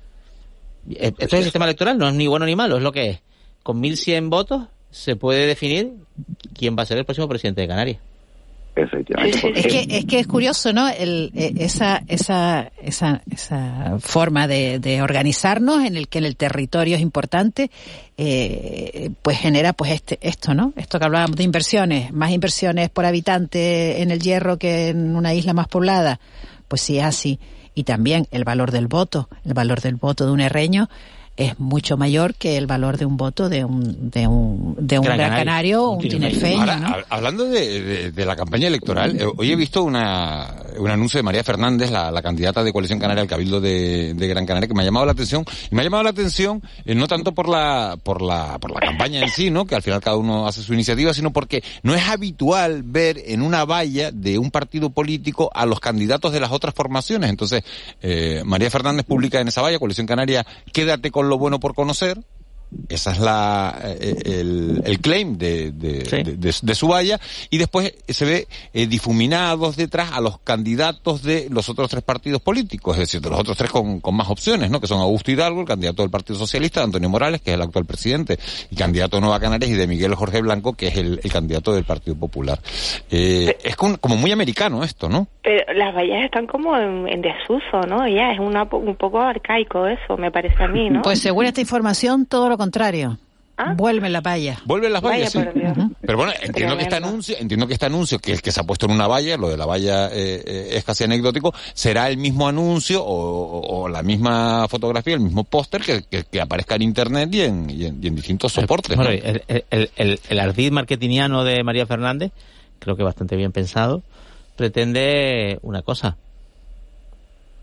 [0.91, 3.11] Eh, Esto es el sistema electoral, no es ni bueno ni malo, es lo que
[3.11, 3.23] es.
[3.63, 5.93] Con 1.100 votos se puede definir
[6.55, 7.99] quién va a ser el próximo presidente de Canarias.
[8.77, 9.53] Efectivamente.
[9.55, 10.87] Es que, es que es curioso, ¿no?
[10.89, 16.97] El, eh, esa, esa, esa, esa forma de, de organizarnos en el que el territorio
[16.97, 17.71] es importante,
[18.19, 20.75] eh, pues genera pues este, esto, ¿no?
[20.77, 25.33] Esto que hablábamos de inversiones, más inversiones por habitante en el hierro que en una
[25.33, 26.21] isla más poblada,
[26.69, 27.39] pues sí es así.
[27.77, 30.89] Y también el valor del voto, el valor del voto de un herreño
[31.37, 35.05] es mucho mayor que el valor de un voto de un de un de un
[35.05, 36.89] Gran gran, Canario, o un tinerfeño, Ahora, ¿no?
[36.89, 41.19] hab- hablando de, de- de la campaña electoral, eh, hoy he visto una, un anuncio
[41.19, 44.67] de María Fernández, la, la candidata de Coalición Canaria al Cabildo de, de Gran Canaria,
[44.69, 45.45] que me ha llamado la atención.
[45.71, 48.81] Y me ha llamado la atención eh, no tanto por la, por la, por la
[48.81, 49.67] campaña en sí, ¿no?
[49.67, 53.43] Que al final cada uno hace su iniciativa, sino porque no es habitual ver en
[53.43, 57.29] una valla de un partido político a los candidatos de las otras formaciones.
[57.31, 57.63] Entonces,
[58.01, 62.19] eh, María Fernández publica en esa valla, Coalición Canaria, quédate con lo bueno por conocer.
[62.89, 67.19] Esa es la, eh, el, el claim de, de, de- de- de su valla.
[67.51, 72.41] Y después se ve eh, difuminados detrás a los candidatos de los otros tres partidos
[72.43, 74.81] políticos, es decir, de los otros tres con, con más opciones, ¿no?
[74.81, 77.85] Que son Augusto Hidalgo, el candidato del Partido Socialista, Antonio Morales, que es el actual
[77.85, 78.39] presidente,
[78.71, 81.73] y candidato de Nueva Canarias, y de Miguel Jorge Blanco, que es el, el candidato
[81.73, 82.59] del Partido Popular.
[83.11, 85.29] Eh, es como, como muy americano esto, ¿no?
[85.43, 88.07] Pero las vallas están como en, en desuso, ¿no?
[88.09, 91.03] Ya es una, un poco arcaico eso, me parece a mí, ¿no?
[91.03, 93.19] Pues según esta información, todo lo contrario.
[93.77, 94.61] Vuelve la valla.
[94.67, 95.51] Vuelven las vallas, Vaya sí.
[95.51, 95.79] por Dios.
[95.79, 95.93] Ujú.
[96.03, 98.65] Pero bueno, entiendo que este anuncio, entiendo que este anuncio, que el que se ha
[98.65, 102.19] puesto en una valla, lo de la valla eh, eh, es casi anecdótico, será el
[102.19, 103.07] mismo anuncio o,
[103.61, 107.41] o- o la misma fotografía, el mismo póster que, que- que aparezca en internet y
[107.41, 108.95] en, y en- y en distintos soportes.
[108.95, 109.05] ¿no?
[109.05, 112.33] Bueno, el, el, el, el, el ardid marketingiano de María Fernández,
[112.79, 114.03] creo que bastante bien pensado,
[114.57, 116.17] pretende una cosa.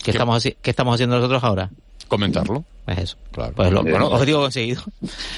[0.03, 1.69] ¿Qué, estamos, haci- ¿Qué estamos haciendo nosotros ahora?
[2.13, 2.63] Comentarlo.
[2.85, 3.17] Pues eso.
[3.31, 3.53] Claro.
[3.55, 4.81] Pues lo, Eh, bueno, objetivo conseguido.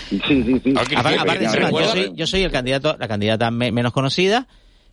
[0.10, 0.74] Sí, sí, sí.
[0.76, 4.48] Aparte, aparte, encima, yo, soy, yo soy el candidato, la candidata me- menos conocida.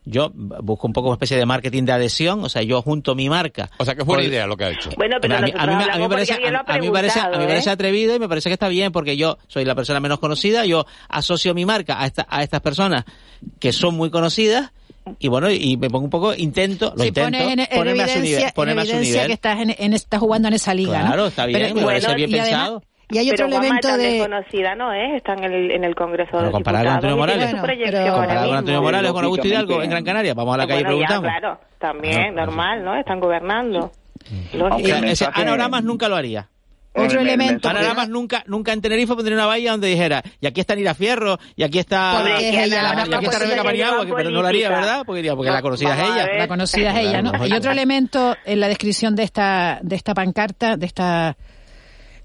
[0.04, 3.28] Yo busco un poco una especie de marketing de adhesión, o sea, yo junto mi
[3.30, 3.70] marca.
[3.78, 4.90] O sea, que es buena Por- idea lo que ha hecho.
[4.96, 6.36] Bueno, pero a mí, a mí me- a mí me hablamos parece, a
[6.78, 7.72] mí me parece, a mí me parece ¿eh?
[7.72, 10.86] atrevido y me parece que está bien porque yo soy la persona menos conocida, yo
[11.08, 13.04] asocio mi marca a, esta, a estas personas
[13.60, 14.72] que son muy conocidas
[15.18, 18.02] y bueno, y me pongo un poco, intento, lo Si intento, pones en, en ponerme
[18.02, 19.26] a su evidencia, nivel, en ponerme a su evidencia nivel.
[19.28, 21.06] que estás, en, en- estás jugando en esa liga, ¿no?
[21.06, 22.82] Claro, está bien, me parece bien y además- pensado.
[23.10, 24.04] y hay otro pero Juanma elemento de...
[24.12, 27.18] desconocida no es, está en el, en el Congreso Pero de comparado con Antonio y
[27.18, 27.46] Morales.
[27.46, 28.82] pero- ahora Comparado con Antonio.
[28.82, 29.46] Morales, con Augusto.
[29.48, 31.38] Hidalgo en Gran Canaria, vamos a la calle y Bueno, ya, preguntamos.
[31.40, 32.94] claro, también, normal, ¿no?
[32.96, 33.90] Están gobernando.
[34.54, 34.88] Lógico.
[35.04, 36.48] ese Ana Oramas nunca lo haría.
[36.94, 40.22] Otro el elemento mensaje- Ana Oramas nunca, nunca en Tenerife pondría una valla donde dijera,
[40.40, 43.04] y aquí está Nira Fierro, y aquí está, Porque y es ella la aquí más
[43.04, 44.68] está conocida Rebeca lleva que pero no lo haría.
[44.68, 45.02] ¿verdad?
[45.06, 46.28] Porque, diría, porque la conocida es ella.
[46.38, 47.46] La conocida es ella, ¿no?
[47.46, 51.36] Y otro elemento en la descripción de esta, de esta pancarta, de esta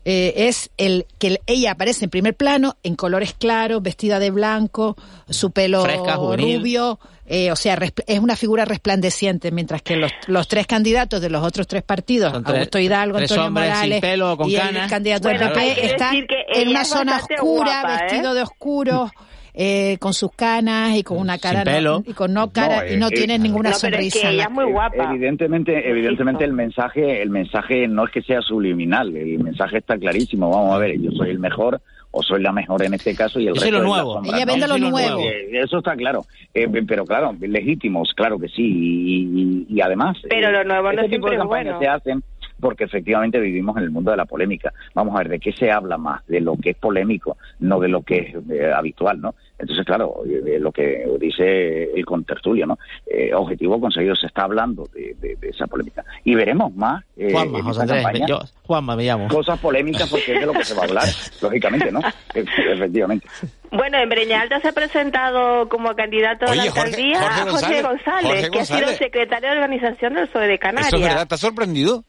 [0.09, 4.31] eh, es el que el- ella aparece en primer plano en colores claros, vestida de
[4.31, 4.95] blanco,
[5.29, 10.47] su pelo Fresca, rubio, eh, o sea, es una figura resplandeciente, mientras que los, los
[10.47, 14.55] tres candidatos de los otros tres partidos, tres- Augusto Hidalgo, Antonio Morales pelo, con y
[14.55, 14.89] el canas.
[14.89, 18.03] candidato Bueno, del PP, están en una zona oscura, guapa, ¿eh?
[18.03, 19.11] vestido de oscuro.
[19.59, 22.03] eh, con sus canas y con una cara no- pelo.
[22.05, 24.27] y con no cara No, y no eh, tienen eh, ninguna No, pero es sonrisa.
[24.29, 25.09] que ella es muy guapa.
[25.11, 30.51] Evidentemente, evidentemente el mensaje, el mensaje no es que sea subliminal, el mensaje está clarísimo.
[30.51, 31.81] Vamos a ver, yo soy el mejor
[32.11, 34.13] o soy la mejor en este caso y el Yo resto lo nuevo.
[34.13, 34.51] sombra, Ella ¿no?
[34.53, 35.19] vende soy lo nuevo.
[35.21, 40.17] Eh, Eso está claro, Eh, pero claro, legítimos, claro que sí, y, y- y además...
[40.29, 41.79] Pero eh, lo nuevo no este tipo de campañas bueno.
[41.79, 42.23] se hacen
[42.59, 44.73] porque efectivamente vivimos en el mundo de la polémica.
[44.93, 46.25] Vamos a ver, ¿de qué se habla más?
[46.27, 49.35] De lo que es polémico, no de lo que es eh, habitual, ¿no?
[49.59, 52.77] Entonces, claro, eh, lo que dice el contertulio, ¿no?
[53.07, 56.03] Eh, objetivo conseguido, se está hablando de, de- de esa polémica.
[56.23, 59.27] Y veremos más eh, Juanma, José Andrés, campaña yo, Juanma me llamo.
[59.29, 61.05] cosas polémicas porque es de lo que se va a hablar,
[61.41, 62.01] lógicamente, ¿no?
[62.35, 63.27] Efectivamente.
[63.71, 67.51] Bueno, en Breñalta se ha presentado como candidato a la Oye, Jorge- alcaldía Jorge a
[67.51, 70.87] José González, que ha sido secretario de organización del PSOE de Canarias.
[70.87, 72.03] Eso es verdad, ¿estás sorprendido?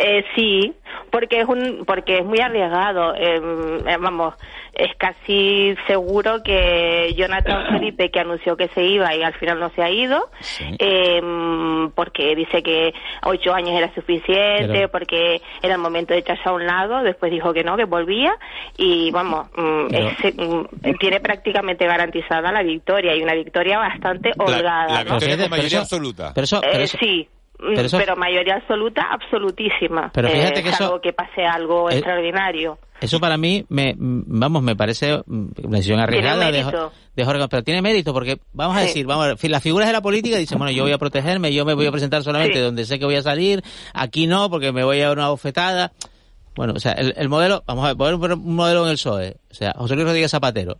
[0.00, 0.74] Eh, sí,
[1.10, 3.14] porque es un, porque es muy arriesgado.
[3.14, 3.40] Eh,
[3.86, 4.34] eh, vamos,
[4.74, 9.70] es casi seguro que Jonathan Felipe, que anunció que se iba y al final no
[9.70, 10.28] se ha ido,
[10.78, 11.20] eh,
[11.94, 12.92] porque dice que
[13.24, 17.32] ocho años era suficiente, Pero- porque era el momento de echarse a un lado, después
[17.32, 18.34] dijo que no, que volvía
[18.76, 24.32] y vamos, mm, Pero- es- mm, tiene prácticamente garantizada la victoria y una victoria bastante
[24.38, 24.86] holgada.
[24.86, 25.10] la ¿no?
[25.12, 26.32] victoria Pero con mayoría eso- absoluta.
[26.34, 27.28] Pero eso, pero Eh, eso- sí,
[27.58, 30.10] mm, Pero mayoría absoluta, absolutísima.
[30.12, 32.78] Pero fíjate Eh, que eso- que pase algo Eh, extraordinario.
[33.00, 36.64] Eso para mí, me, vamos, me parece mm, una decisión arriesgada de,
[37.24, 38.86] Jorge, pero tiene mérito porque, vamos a Sí.
[38.88, 41.52] decir, vamos a ver, las figuras de la política dicen, bueno, yo voy a protegerme,
[41.52, 42.60] yo me voy a presentar solamente Sí.
[42.60, 43.62] donde sé que voy a salir,
[43.94, 45.92] aquí no, porque me voy a dar una bofetada.
[46.56, 48.96] Bueno, o sea, el, el modelo, vamos a ver, poner un, un modelo en el
[48.96, 50.78] PSOE, o sea, José Luis Rodríguez Zapatero,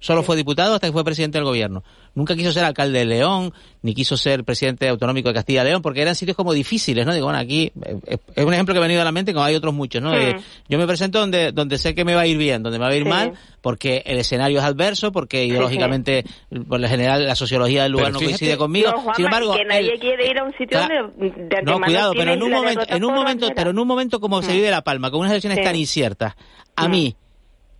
[0.00, 1.82] solo fue diputado hasta que fue presidente del gobierno.
[2.14, 3.52] Nunca quiso ser alcalde de León,
[3.82, 7.12] ni quiso ser presidente autonómico de Castilla y León, porque eran sitios como difíciles, ¿no?
[7.12, 9.44] Digo, bueno, aquí eh, es un ejemplo que me ha venido a la mente, como
[9.44, 10.10] hay otros muchos, ¿no?
[10.12, 10.40] De- Mm.
[10.70, 12.90] yo me presento donde, donde sé que me va a ir bien, donde me va
[12.90, 13.08] a ir Sí.
[13.08, 16.24] mal, porque el escenario es adverso, porque ideológicamente,
[16.68, 18.86] por lo general, la sociología del lugar Pero no fíjate- coincide conmigo.
[18.90, 21.12] No, Juanma, Sin embargo, que nadie el- quiere ir a un sitio Claro.
[21.18, 24.20] donde de no, cuidado, pero en un momento, en un momento, pero en un momento
[24.20, 24.54] como se Mm.
[24.56, 25.64] vive La Palma, con unas elecciones Sí.
[25.64, 26.34] tan inciertas,
[26.76, 26.90] a Mm.
[26.90, 27.16] mí,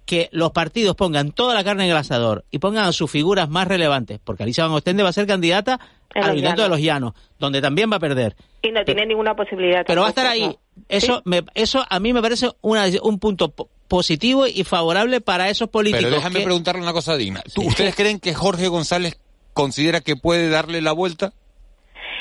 [0.07, 3.49] que los partidos pongan toda la carne en el asador y pongan a sus figuras
[3.51, 5.81] más relevantes, porque Alicia Van Ostende va a ser candidata
[6.15, 8.35] al Ayuntamiento de los Llanos, donde también va a perder.
[8.63, 9.83] Y no tiene ninguna posibilidad.
[9.87, 10.43] Pero va a estar ahí.
[10.43, 10.57] no.
[10.89, 15.49] Eso, me, eso a mí me parece una, un punto po- positivo y favorable para
[15.51, 16.05] esos políticos.
[16.05, 17.43] Pero déjame que- preguntarle una cosa digna.
[17.55, 19.19] ¿Tú- ¿Ustedes creen que Jorge González
[19.53, 21.33] considera que puede darle la vuelta?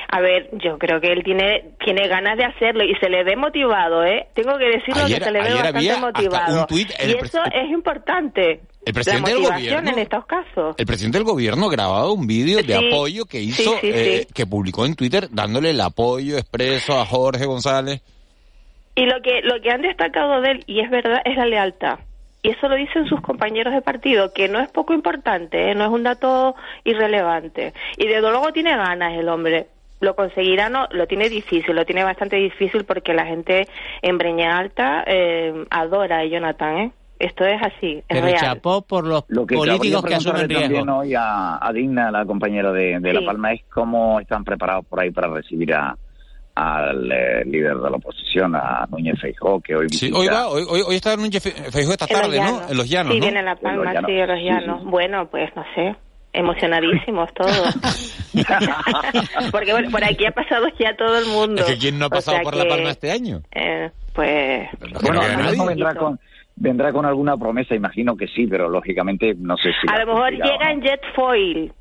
[0.09, 3.35] A ver, yo creo que él tiene tiene ganas de hacerlo y se le ve
[3.35, 4.27] motivado, ¿eh?
[4.33, 6.67] Tengo que decirlo Ayer- que se le ve bastante motivado.
[6.71, 6.81] y
[7.23, 8.61] eso es importante.
[8.85, 10.75] El presidente la del motivación gobierno- en estos casos.
[10.77, 14.27] El presidente del gobierno grabado un vídeo de Sí, apoyo que hizo, sí, sí, eh,
[14.33, 18.01] que publicó en Twitter dándole el apoyo expreso a Jorge González.
[18.95, 21.99] Y lo que lo que han destacado de él y es verdad es la lealtad.
[22.43, 25.75] Y eso lo dicen sus compañeros de partido, que no es poco importante, ¿eh?
[25.75, 27.73] no es un dato irrelevante.
[27.97, 29.65] Y desde luego tiene ganas el hombre.
[30.01, 33.67] Lo conseguirá, no, lo tiene difícil, lo tiene bastante difícil porque la gente
[34.01, 36.91] en Breña Alta eh, adora a Jonathan, ¿eh?
[37.17, 38.37] Esto es así, es Pero real.
[38.41, 40.97] chapó por los Lo que políticos que asumen preguntarle también riesgo.
[40.99, 43.15] hoy a, a Digna, la compañera de, de Sí.
[43.17, 45.95] La Palma, es cómo están preparados por ahí para recibir a
[46.55, 50.95] al eh, líder de la oposición, a Núñez Feijó, que hoy Sí, hoy va, hoy,
[50.95, 52.61] está Núñez Fe- Feijó esta tarde, ¿no?
[52.69, 53.25] En los llanos, Sí, ¿no?
[53.25, 54.09] viene en La Palma, Llanos.
[54.09, 54.83] sí, en los Sí, llanos.
[54.85, 55.95] Bueno, pues no sé,
[56.35, 57.75] emocionadísimos todos.
[59.51, 61.61] Porque bueno, por aquí ha pasado ya todo el mundo.
[61.61, 63.41] Es que ¿quién no ha O pasado sea por La Palma este año?
[63.51, 64.69] eh, pues...
[65.01, 66.19] Bueno, mejor vendrá con,
[66.55, 69.87] vendrá con alguna promesa, imagino que sí, pero lógicamente no sé si...
[69.93, 71.73] A lo mejor llega en jet foil.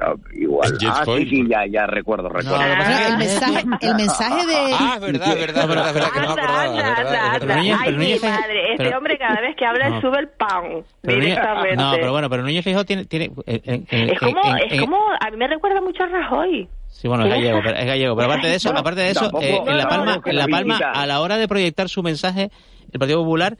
[0.00, 0.14] No.
[0.32, 0.78] Igual.
[0.88, 2.60] Ah, sí, sí, ya, ya recuerdo, recuerdo.
[2.62, 4.54] es que- el mensaje, el mensaje de...
[4.78, 6.62] Ah, es verdad, verdad, verdad, verdad, que no acordaba.
[6.62, 10.00] Ay, mi madre, este pero- hombre cada vez que habla No.
[10.00, 11.76] sube el pan directamente.
[11.76, 13.04] no, pero bueno, pero Núñez Feijó tiene...
[13.06, 16.02] tiene eh, eh, eh, es como, eh, es eh, como, a mí me recuerda mucho
[16.04, 16.68] a Rajoy.
[16.88, 18.16] Sí, bueno, es gallego, pero, es gallego.
[18.16, 20.36] Pero aparte de eso, aparte de eso, tampoco- eh, en La no, Palma, no, en
[20.36, 22.50] La la Palma, a la hora de proyectar su mensaje,
[22.92, 23.56] el Partido Popular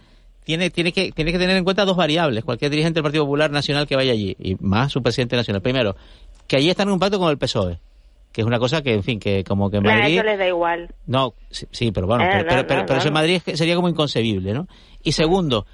[0.49, 2.43] tiene, tiene que, tiene que tener en cuenta dos variables.
[2.43, 5.61] Cualquier dirigente del Partido Popular Nacional que vaya allí, y más su presidente nacional.
[5.61, 5.95] Primero,
[6.47, 7.79] que allí están en un pacto con el PSOE,
[8.33, 10.15] que es una cosa que, en fin, que como que en Nah, Madrid...
[10.15, 10.89] eso les da igual.
[11.07, 13.15] No, sí, sí, pero bueno, Eh, pero, no, pero, no, pero- pero eso en.
[13.15, 14.69] Madrid sería como inconcebible, ¿no?
[15.03, 15.67] Y segundo,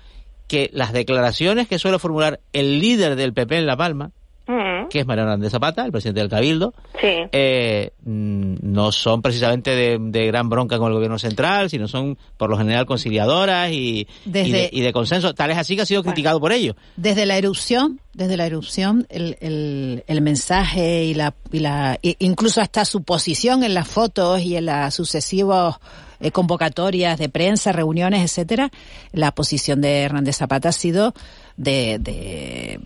[0.49, 4.11] que las declaraciones que suele formular el líder del PP en La Palma,
[4.47, 7.09] Mm, que es Mariano Hernández Zapata, el presidente del Cabildo, sí.
[7.32, 12.18] eh, mm, no son precisamente de, de gran bronca con el gobierno central, sino son
[12.36, 15.32] por lo general conciliadoras y, de, y de consenso.
[15.34, 16.76] Tal es así que ha sido criticado por ello.
[16.97, 22.16] Desde la erupción, desde la erupción, el, el, el mensaje y la, y la, i-
[22.18, 25.76] incluso hasta su posición en las fotos y en las sucesivas
[26.20, 28.70] eh, convocatorias de prensa, reuniones, etcétera,
[29.12, 31.14] la posición de Hernández Zapata ha sido
[31.57, 32.78] de, de,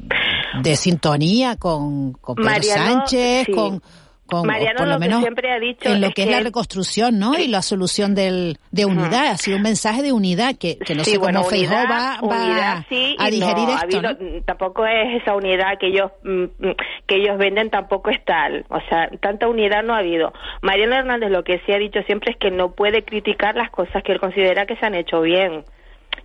[0.62, 3.53] de sintonía con, con Pedro Mariano, Sánchez, sí.
[3.53, 3.82] con,
[4.28, 6.28] con Mariano por lo, lo que menos siempre ha dicho en lo es que es
[6.28, 7.38] que la reconstrucción, ¿no?
[7.38, 11.03] Y la solución del, de unidad, ha sido un mensaje de unidad que, que no
[11.03, 15.22] sí, sé bueno, cómo Feijóo va, va sí a digerir no, esto, mm, Tampoco es
[15.22, 16.74] esa unidad que ellos mm, mm,
[17.07, 18.66] que ellos venden, tampoco es tal.
[18.68, 20.32] O sea, tanta unidad no ha habido.
[20.61, 24.03] Mariano Hernández lo que sí ha dicho siempre es que no puede criticar las cosas
[24.03, 25.64] que él considera que se han hecho bien.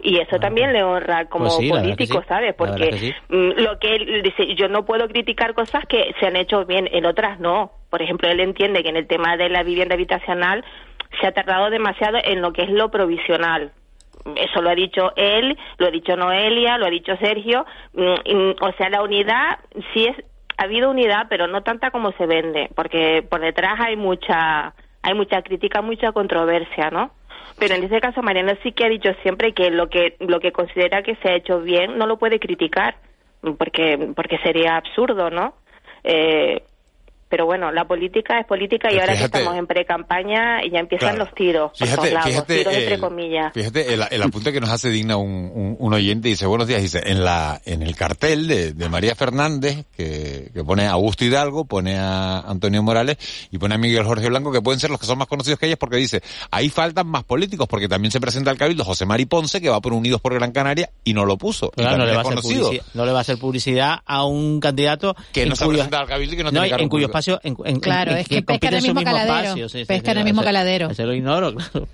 [0.01, 2.27] Y eso también le honra como Pues sí, político, sí.
[2.27, 2.53] ¿sabes?
[2.55, 3.13] Porque que sí.
[3.29, 6.89] mm, lo que él dice, yo no puedo criticar cosas que se han hecho bien,
[6.91, 7.71] en otras no.
[7.89, 10.63] Por ejemplo, él entiende que en el tema de la vivienda habitacional
[11.21, 13.71] se ha tardado demasiado en lo que es lo provisional.
[14.35, 17.65] Eso lo ha dicho él, lo ha dicho Noelia, lo ha dicho Sergio.
[17.93, 19.59] Mm, O sea, la unidad
[19.93, 20.15] sí es
[20.57, 25.13] ha habido unidad, pero no tanta como se vende, porque por detrás hay mucha hay
[25.15, 27.11] mucha crítica, mucha controversia, ¿no?
[27.59, 30.51] Pero en ese caso Mariano sí que ha dicho siempre que lo que lo que
[30.51, 32.95] considera que se ha hecho bien no lo puede criticar,
[33.57, 35.55] porque porque sería absurdo, ¿no?
[36.03, 36.63] Eh,
[37.34, 40.77] pero bueno, la política es política y Pero ahora fíjate- que estamos en pre-campaña ya
[40.77, 41.25] empiezan Claro.
[41.25, 43.51] los tiros Fíjate, lados, fíjate, tiros entre comillas.
[43.55, 46.84] Fíjate, el, el apunte que nos hace digna un, un- un oyente dice, buenos días,
[46.84, 51.25] dice, en la en el cartel de, de María Fernández, que, que pone a Augusto
[51.25, 53.17] Hidalgo, pone a Antonio Morales
[53.49, 55.65] y pone a Miguel Jorge Blanco, que pueden ser los que son más conocidos que
[55.65, 56.21] ellas, porque dice,
[56.51, 59.81] ahí faltan más políticos, porque también se presenta al Cabildo José Mari Ponce, que va
[59.81, 61.71] por Unidos por Gran Canaria, y no lo puso.
[61.75, 62.36] y Claro, no, le va a hacer
[62.93, 66.03] no le va a hacer publicidad a un candidato Que no se ha cuyo- presentado
[66.03, 66.89] al Cabildo y que no no, tiene en.
[67.24, 69.86] Espacio en, en- Claro, en- es que pesca en el mismo caladero, espacio, sí, sí,
[69.86, 70.89] pesca sí, en el mismo caladero.
[70.89, 71.88] ese lo ignoro, claro.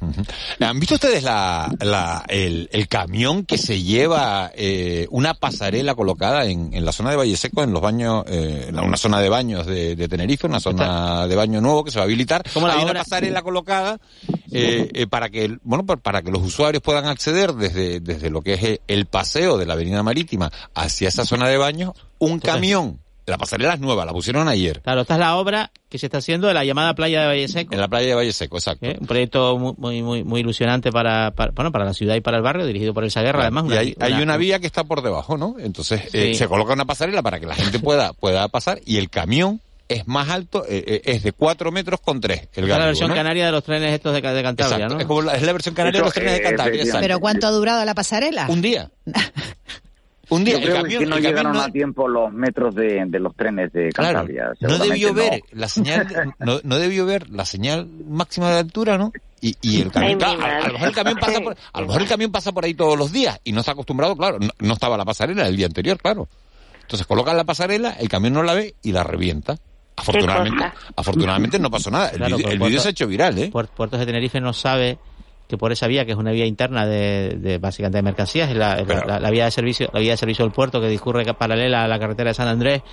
[0.59, 6.45] ¿Han visto ustedes la, la- el, el camión que se lleva eh, una pasarela colocada
[6.45, 9.29] en, en la zona de Valle Seco, en los baños, eh, en una zona de
[9.29, 12.43] baños de, de Tenerife, una zona de baño nuevo que se va a habilitar?
[12.53, 13.99] Como la Hay una pasarela colocada
[14.51, 18.41] eh, eh, para que, bueno, pa- para que los usuarios puedan acceder desde, desde lo
[18.41, 22.99] que es el paseo de la Avenida Marítima hacia esa zona de baños, un camión.
[23.29, 24.81] La pasarela es nueva, la pusieron ayer.
[24.81, 27.47] Claro, esta es la obra que se está haciendo de la llamada playa de Valle
[27.47, 27.73] Seco.
[27.73, 28.87] En la playa de Valle Seco, exacto.
[28.99, 32.37] Un proyecto muy, muy, muy, muy ilusionante para, para, bueno, para la ciudad y para
[32.37, 33.65] el barrio, dirigido por Elsa Guerra, además.
[33.69, 35.55] y hay, hay una vía que está por debajo, ¿no?
[35.59, 36.35] Entonces eh, Sí.
[36.35, 40.07] se coloca una pasarela para que la gente pueda, pueda pasar y el camión es
[40.07, 42.37] más alto, eh, eh, es de 4 metros con 3.
[42.41, 43.15] El Esta es la versión ¿no?
[43.15, 44.99] canaria de los trenes estos de, de Cantabria, Exacto, ¿no?
[45.01, 46.81] es, como la, es la versión canaria de los trenes de Cantabria.
[46.83, 46.99] exacto.
[47.01, 48.45] Pero ¿cuánto ha durado la pasarela?
[48.49, 48.91] Un día.
[50.29, 52.75] Un día, Yo el camión, que no el camión llegaron no- a tiempo los metros
[52.75, 54.51] de, de los trenes de Claro, Cantabria.
[54.61, 55.13] no debió no.
[55.15, 56.07] ver la señal,
[56.39, 59.11] no, no debió ver la señal máxima de altura, ¿no?
[59.41, 61.81] Y, y el camión, Ay, mi claro, a, lo mejor el camión pasa por, a
[61.81, 64.37] lo mejor el camión pasa por ahí todos los días y no está acostumbrado, claro,
[64.39, 66.27] no, no estaba la pasarela el día anterior, claro.
[66.81, 69.57] Entonces colocan la pasarela, el camión no la ve y la revienta.
[69.95, 70.63] Afortunadamente,
[70.95, 72.09] afortunadamente no pasó nada.
[72.09, 73.51] El Claro, el vídeo Puerto- se ha hecho viral, ¿eh?
[73.51, 74.97] Puer- Puertos de Tenerife no sabe
[75.49, 78.55] que por esa vía, que es una vía interna de, de básicamente de mercancías, es
[78.55, 81.25] la, la- la- la vía de servicio, la vía de servicio del puerto que discurre
[81.33, 82.83] paralela a la carretera de San Andrés,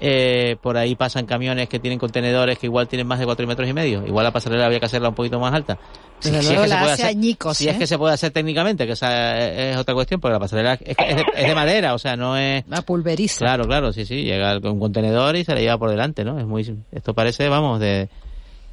[0.00, 3.68] eh, por ahí pasan camiones que tienen contenedores que igual tienen más de cuatro metros
[3.68, 4.06] y medio.
[4.06, 5.78] Igual la pasarela había que hacerla un poquito más alta.
[6.22, 9.76] Desde luego la hace añicos, si es que se puede hacer técnicamente, que esa es
[9.76, 12.38] otra cuestión, porque la pasarela es, que es, de, es de madera, o sea, no
[12.38, 12.64] es...
[12.68, 13.40] La pulveriza.
[13.40, 16.38] Claro, claro, sí, sí, llega con un contenedor y se la lleva por delante, ¿no?
[16.38, 18.08] Es muy, esto parece, vamos, de,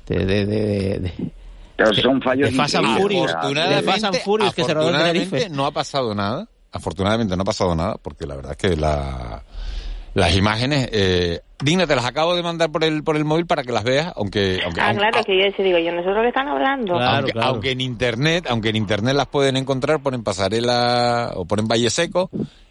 [0.08, 1.14] de, de, de- de-
[1.76, 3.02] Pero son fallos de Fast and increíbles.
[3.18, 5.56] Furious, Afortunadamente, de Fast and Furious que se rodó en afortunadamente Tenerife.
[5.56, 6.48] no ha pasado nada.
[6.72, 9.44] Afortunadamente no ha pasado nada, porque la verdad es que la,
[10.16, 13.64] las imágenes, eh, Digna, te las acabo de mandar por el, por el móvil para
[13.64, 16.10] que las veas, aunque, aunque, Ah, aunque- claro, que yo sí digo, yo no sé
[16.10, 17.00] lo que están hablando.
[17.00, 21.90] aunque, aunque en internet, aunque en internet las pueden encontrar, ponen pasarela o ponen Valle
[21.90, 22.30] Seco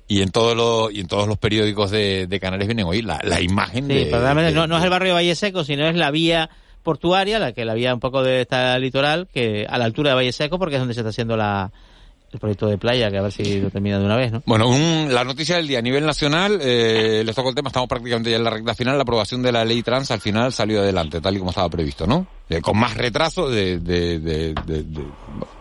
[0.08, 3.20] y en todos los y en todos los periódicos de, de Canarias vienen hoy la,
[3.22, 6.10] la imagen Sí, de, no, no es el barrio de Valle Seco, sino es la
[6.10, 6.50] vía
[6.82, 10.16] portuaria, la que la vía un poco de esta litoral, que a la altura de
[10.16, 11.70] Valle Seco, porque es donde se está haciendo la,
[12.32, 14.42] el proyecto de playa, que a ver si lo termina de una vez, ¿no?
[14.46, 17.88] Bueno, un- la noticia del día a nivel nacional, eh, les toco el tema, estamos
[17.88, 20.80] prácticamente ya en la recta final, la aprobación de la ley trans al final salió
[20.80, 22.26] adelante, tal y como estaba previsto, ¿no?
[22.52, 25.04] Eh, con más retraso de, de, de, de- de-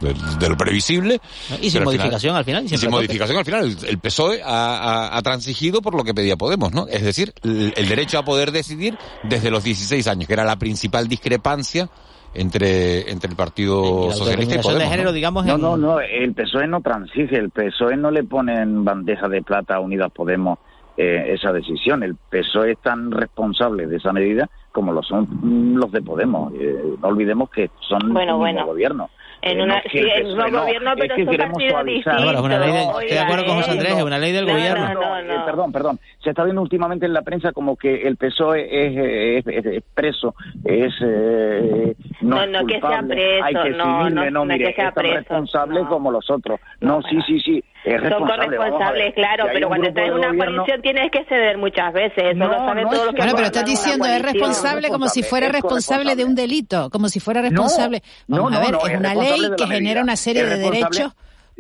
[0.01, 1.21] de- de lo previsible.
[1.61, 3.63] Y sin modificación al final, Y sin modificación al final.
[3.65, 4.77] El, el PSOE ha,
[5.07, 6.87] ha- ha transigido por lo que pedía Podemos, ¿no?
[6.87, 10.57] Es decir, el, el derecho a poder decidir desde los 16 años, que era la
[10.57, 11.89] principal discrepancia
[12.33, 14.89] entre, entre el Partido Socialista y Podemos.
[14.97, 15.11] de ¿no?
[15.13, 18.83] digamos, No, en- no, no, el PSOE no transige, el PSOE no le pone en
[18.83, 20.59] bandeja de plata a Unidas Podemos
[20.97, 22.03] eh, esa decisión.
[22.03, 25.27] El PSOE es tan responsable de esa medida como lo son
[25.75, 26.53] los de Podemos.
[26.55, 28.65] Eh, no olvidemos que son Bueno, un bueno.
[28.65, 29.09] gobierno.
[29.43, 31.63] En Eh, una, no es que sí, PSOE un gobierno, es pero que son queremos
[31.67, 32.19] suavizar.
[32.21, 34.51] es una ley de- estoy de acuerdo con José Andrés, es una ley del No,
[34.53, 34.93] gobierno.
[34.93, 35.33] no, no, no.
[35.33, 35.99] Eh, perdón, perdón.
[36.23, 39.83] Se está viendo últimamente en la prensa como que el PSOE es, es, es- es
[39.95, 44.45] preso, es eh, no, No, es no que sea preso, hay que no, no, no,
[44.45, 46.59] no es mire, que sea es preso, responsable como los otros.
[46.79, 50.55] No, sí, sí, sí, es Son corresponsables, claro, Si pero cuando estás en una gobierno-
[50.57, 53.33] coalición tienes que ceder muchas veces, eso No, lo saben no todos los que Bueno,
[53.35, 57.19] pero estás diciendo es responsable como si fuera es responsable de un delito, como si
[57.19, 58.03] fuera responsable.
[58.27, 60.55] No, Vamos no, a ver, no, es es una ley que genera una serie de
[60.69, 61.11] responsable-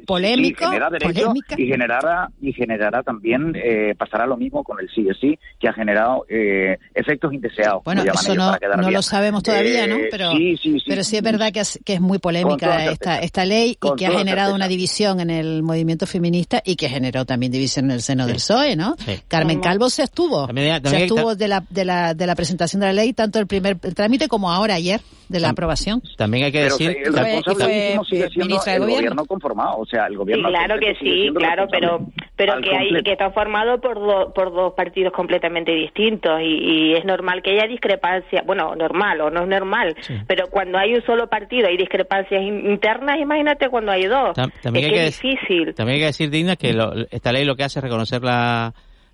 [0.05, 1.55] Sí, genera derechos polémica.
[1.57, 5.67] y generará y generará también eh, pasará lo mismo con el sí es sí que
[5.67, 9.87] ha generado eh, efectos indeseados Bueno, eso ellos, no, para quedar no lo sabemos todavía,
[9.87, 9.95] ¿no?
[9.97, 12.85] Eh, Pero sí, sí, sí, pero sí es verdad que es, que es muy polémica
[12.85, 16.75] esta, esta ley y Con que ha generado una división en el movimiento feminista y
[16.75, 18.95] que generó también división en el seno del PSOE, ¿no?
[19.27, 22.79] Carmen Calvo se estuvo, También- se también estuvo de la, de, la, de la presentación
[22.79, 26.01] de la ley, tanto el primer el trámite como ahora, ayer, de la aprobación.
[26.17, 26.91] También hay que Pero decir...
[26.91, 28.95] sí, el responsable sigue siendo el Gobierno.
[28.95, 31.99] gobierno conformado, o sea, el Sí, gobierno al claro que sí, claro, pero
[32.35, 36.93] pero que hay que está formado por do- por dos partidos completamente distintos y, y
[36.95, 39.95] es normal que haya discrepancias, bueno, normal o no es normal,
[40.27, 44.35] pero cuando hay un solo partido hay discrepancias in- internas, imagínate cuando hay dos.
[44.35, 45.75] Tam- también es hay que que es difícil.
[45.75, 48.73] También hay que decir, Digna, que lo- esta ley lo que hace es reconocer la,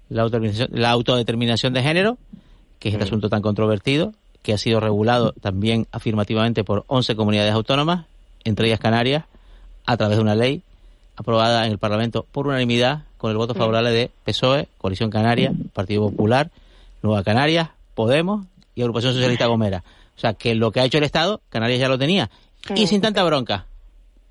[0.09, 2.17] la, autodeterminación, la autodeterminación de género
[2.79, 4.13] que es este asunto tan controvertido,
[4.43, 8.05] que ha sido regulado también afirmativamente por 11 comunidades autónomas,
[8.45, 9.25] entre ellas Canarias,
[9.87, 10.61] a través de una ley
[11.17, 16.09] aprobada en el Parlamento por unanimidad con el voto favorable de PSOE, Coalición Canaria, Partido
[16.09, 16.51] Popular,
[17.01, 18.45] Nueva Canarias, Podemos
[18.75, 19.83] y Agrupación Socialista Gomera.
[20.15, 22.29] O sea, que lo que ha hecho el Estado, Canarias ya lo tenía.
[22.75, 23.65] Y sin tanta bronca.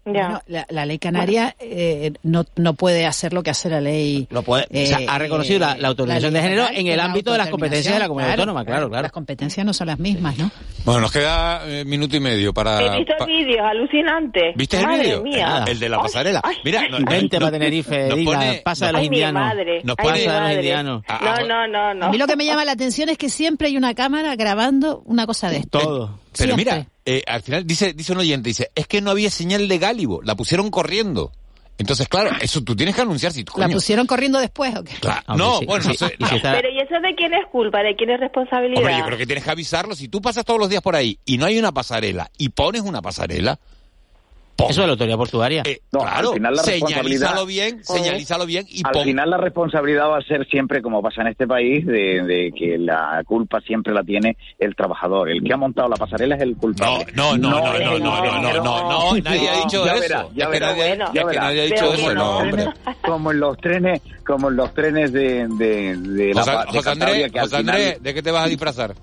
[0.07, 4.27] Bueno, la, la ley canaria eh, no, no puede hacer lo que hace la ley.
[4.31, 6.97] Lo puede, o sea, eh, ha reconocido la, la autorización ley de género en el
[6.97, 9.03] la ámbito de las competencias de la comunidad autodeterminación, autónoma, claro, claro.
[9.03, 10.51] Las competencias no son las mismas, ¿no?
[10.85, 12.81] Bueno, nos queda eh, minuto y medio para...
[12.81, 14.53] He visto pa- el vídeo, alucinante.
[14.55, 15.23] ¿Viste el vídeo?
[15.23, 15.65] mía.
[15.67, 16.43] El de la pasarela.
[16.65, 19.43] Mira, no- Vente no- para Tenerife, nos diga, pone- pasa de los Ay, indianos.
[19.43, 19.81] madre.
[19.83, 21.03] Nos Ay, pone- Pasa de los indianos.
[21.21, 22.07] No, no, no, no.
[22.07, 25.03] A mí lo que me llama la atención es que siempre hay una cámara grabando
[25.07, 25.79] una cosa de esto.
[25.81, 26.21] Todo.
[26.37, 26.75] Pero Siempre.
[26.77, 29.79] mira, eh, al final dice, dice un oyente, dice, es que no había señal de
[29.79, 31.33] Gálibo, la pusieron corriendo.
[31.79, 33.77] Entonces, claro, eso tú tienes que anunciar si tú, ¿La coño.
[33.77, 34.95] pusieron corriendo después o qué?
[34.95, 36.41] Claro, Hombre, no, sí, bueno, sí, no sé.
[36.41, 37.83] Pero ¿y eso de quién es culpa?
[37.83, 38.79] ¿De quién es responsabilidad?
[38.79, 39.95] Hombre, yo creo que tienes que avisarlo.
[39.95, 42.81] Si tú pasas todos los días por ahí y no hay una pasarela y pones
[42.81, 43.59] una pasarela,
[44.57, 44.71] pon.
[44.71, 45.63] Eso es la autoridad portuaria.
[45.67, 49.37] Eh, No, claro, al final la señalízalo responsabilidad- bien, señalízalo bien y Al final la
[49.37, 53.61] responsabilidad va a ser siempre, como pasa en este país, de, de que la culpa
[53.61, 55.31] siempre la tiene el trabajador.
[55.31, 57.07] El que ha montado la pasarela es el culpable.
[57.15, 58.65] No, no, no, no, no, no, no, no, ingeniero.
[58.65, 60.31] no, no, nadie ha dicho Ya eso.
[60.35, 60.77] ya Es que verás.
[60.77, 61.45] nadie- Ya es que verás.
[61.45, 62.65] nadie ha dicho eso, como no, en hombre.
[62.65, 66.51] los trenes- Como en los trenes, como en los trenes de, de, de la José,
[66.53, 68.95] de José Andrés, que José final- Andrés, ¿de qué te vas a disfrazar?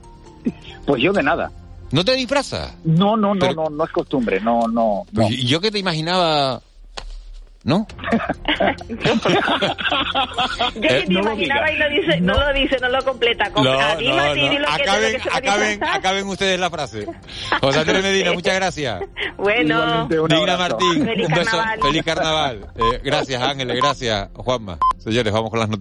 [0.86, 1.52] Pues yo de nada.
[1.94, 2.74] ¿No te disfrazas?
[2.84, 5.04] No, no, no, Pero- no, no es costumbre, no, no.
[5.14, 6.60] Pues y yo que te imaginaba...
[7.66, 7.88] ¿No?
[8.90, 12.34] Yo que Eh, te no lo imaginaba y no, dice, no.
[12.34, 13.50] lo dice, no lo completa.
[13.52, 14.36] Com- No, a ti, no, no.
[14.36, 17.08] lo lo Acaben, que acaben, acaben ustedes la frase.
[17.62, 19.02] José Andrés Medina, muchas gracias.
[19.38, 20.58] Bueno, abrazo.
[20.58, 21.52] Martín, Feliz un beso.
[21.52, 21.80] carnaval.
[21.82, 22.68] Feliz carnaval.
[22.76, 24.78] Eh, gracias, Ángeles, gracias, Juanma.
[24.98, 25.72] Señores, vamos con las noticias.